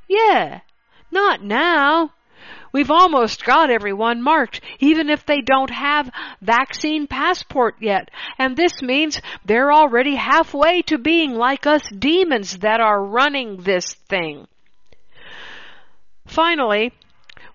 Yeah, 0.07 0.61
not 1.11 1.43
now. 1.43 2.12
We've 2.73 2.91
almost 2.91 3.45
got 3.45 3.71
everyone 3.71 4.23
marked, 4.23 4.61
even 4.79 5.09
if 5.09 5.25
they 5.25 5.41
don't 5.41 5.71
have 5.71 6.11
vaccine 6.41 7.07
passport 7.07 7.77
yet. 7.81 8.11
And 8.39 8.57
this 8.57 8.83
means 8.83 9.21
they're 9.45 9.73
already 9.73 10.16
halfway 10.16 10.83
to 10.83 10.99
being 10.99 11.35
like 11.35 11.66
us 11.66 11.83
demons 11.99 12.59
that 12.59 12.81
are 12.81 13.03
running 13.03 13.62
this 13.62 13.95
thing. 14.09 14.47
Finally, 16.27 16.93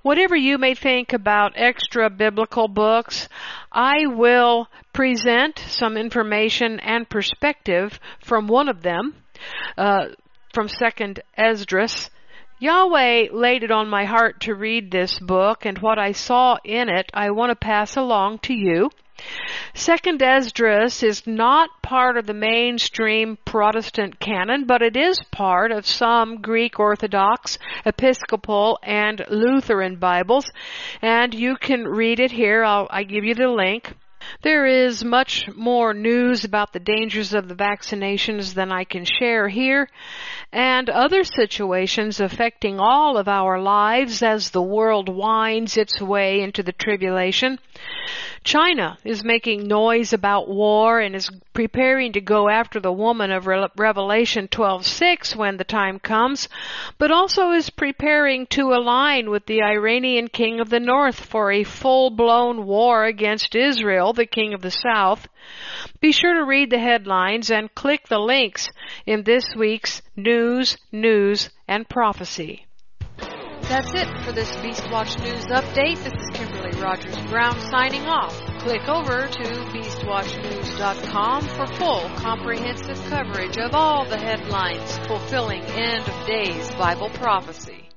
whatever 0.01 0.36
you 0.36 0.57
may 0.57 0.74
think 0.74 1.14
about 1.14 1.53
extra 1.55 2.09
biblical 2.09 2.68
books, 2.68 3.30
I 3.72 4.07
will 4.07 4.68
present 4.93 5.59
some 5.59 5.97
information 5.97 6.80
and 6.80 7.09
perspective 7.09 7.99
from 8.20 8.47
one 8.47 8.70
of 8.70 8.82
them, 8.82 9.16
uh, 9.78 10.07
from 10.53 10.68
Second 10.68 11.22
Esdras, 11.38 12.09
Yahweh 12.64 13.28
laid 13.34 13.61
it 13.61 13.72
on 13.72 13.89
my 13.89 14.05
heart 14.05 14.39
to 14.39 14.55
read 14.55 14.89
this 14.89 15.20
book, 15.20 15.66
and 15.66 15.80
what 15.80 15.99
I 15.99 16.14
saw 16.14 16.55
in 16.64 16.88
it 16.88 17.11
I 17.14 17.30
want 17.32 17.49
to 17.49 17.57
pass 17.57 17.97
along 17.97 18.39
to 18.43 18.53
you. 18.53 18.89
Second 19.74 20.24
Esdras 20.24 21.03
is 21.03 21.28
not 21.28 21.82
part 21.82 22.16
of 22.16 22.26
the 22.26 22.34
mainstream 22.34 23.38
Protestant 23.43 24.18
canon, 24.18 24.64
but 24.66 24.82
it 24.82 24.95
is 24.95 25.22
part 25.30 25.74
of 25.74 25.86
some 25.86 26.41
Greek 26.41 26.80
Orthodox, 26.80 27.59
Episcopal, 27.86 28.80
and 28.82 29.26
Lutheran 29.30 29.97
Bibles, 29.97 30.49
and 31.01 31.34
you 31.34 31.57
can 31.57 31.86
read 31.86 32.22
it 32.22 32.32
here. 32.32 32.64
I'll 32.64 32.88
I 32.89 33.03
give 33.03 33.26
you 33.26 33.36
the 33.36 33.49
link. 33.49 33.93
There 34.41 34.65
is 34.65 35.03
much 35.03 35.49
more 35.53 35.93
news 35.93 36.45
about 36.45 36.71
the 36.71 36.80
dangers 36.80 37.34
of 37.34 37.49
the 37.49 37.55
vaccinations 37.55 38.53
than 38.53 38.71
I 38.71 38.86
can 38.86 39.03
share 39.03 39.49
here, 39.49 39.89
and 40.51 40.89
other 40.89 41.26
situations 41.26 42.21
affecting 42.21 42.80
all 42.80 43.17
of 43.17 43.28
our 43.28 43.59
lives 43.59 44.24
as 44.24 44.51
the 44.51 44.61
world 44.61 45.09
winds 45.09 45.76
its 45.76 46.01
way 46.01 46.39
into 46.39 46.63
the 46.63 46.71
tribulation. 46.71 47.59
China 48.43 48.97
is 49.05 49.23
making 49.23 49.67
noise 49.67 50.11
about 50.11 50.49
war 50.49 50.99
and 50.99 51.15
is 51.15 51.29
preparing 51.53 52.11
to 52.11 52.19
go 52.19 52.49
after 52.49 52.79
the 52.79 52.91
woman 52.91 53.31
of 53.31 53.47
Re- 53.47 53.67
Revelation 53.77 54.49
12:6 54.49 55.36
when 55.36 55.55
the 55.55 55.63
time 55.63 55.97
comes, 55.99 56.49
but 56.97 57.09
also 57.09 57.51
is 57.51 57.69
preparing 57.69 58.45
to 58.47 58.73
align 58.73 59.29
with 59.29 59.45
the 59.45 59.63
Iranian 59.63 60.27
king 60.27 60.59
of 60.59 60.69
the 60.69 60.79
north 60.81 61.25
for 61.25 61.51
a 61.51 61.63
full-blown 61.63 62.65
war 62.65 63.05
against 63.05 63.55
Israel, 63.55 64.11
the 64.11 64.25
king 64.25 64.53
of 64.53 64.61
the 64.61 64.71
south. 64.71 65.27
Be 66.01 66.11
sure 66.11 66.34
to 66.34 66.43
read 66.43 66.69
the 66.69 66.79
headlines 66.79 67.49
and 67.49 67.73
click 67.73 68.07
the 68.07 68.19
links 68.19 68.69
in 69.05 69.23
this 69.23 69.55
week's 69.55 70.01
news, 70.17 70.77
news, 70.91 71.49
and 71.67 71.88
prophecy. 71.88 72.65
That's 73.69 73.93
it 73.93 74.07
for 74.25 74.34
this 74.34 74.51
Beastwatch 74.57 75.17
News 75.23 75.45
update. 75.45 76.03
This 76.03 76.13
is 76.13 76.29
Kimberly 76.34 76.62
Rogers 76.84 77.17
Brown 77.29 77.57
signing 77.71 78.05
off. 78.07 78.38
Click 78.59 78.89
over 78.89 79.27
to 79.27 79.43
beastwatchnews.com 79.71 81.47
for 81.47 81.65
full 81.77 82.09
comprehensive 82.17 83.01
coverage 83.05 83.57
of 83.57 83.73
all 83.73 84.03
the 84.03 84.17
headlines 84.17 84.97
fulfilling 85.07 85.61
end 85.61 86.05
of 86.05 86.27
days 86.27 86.69
Bible 86.71 87.09
prophecy. 87.11 87.82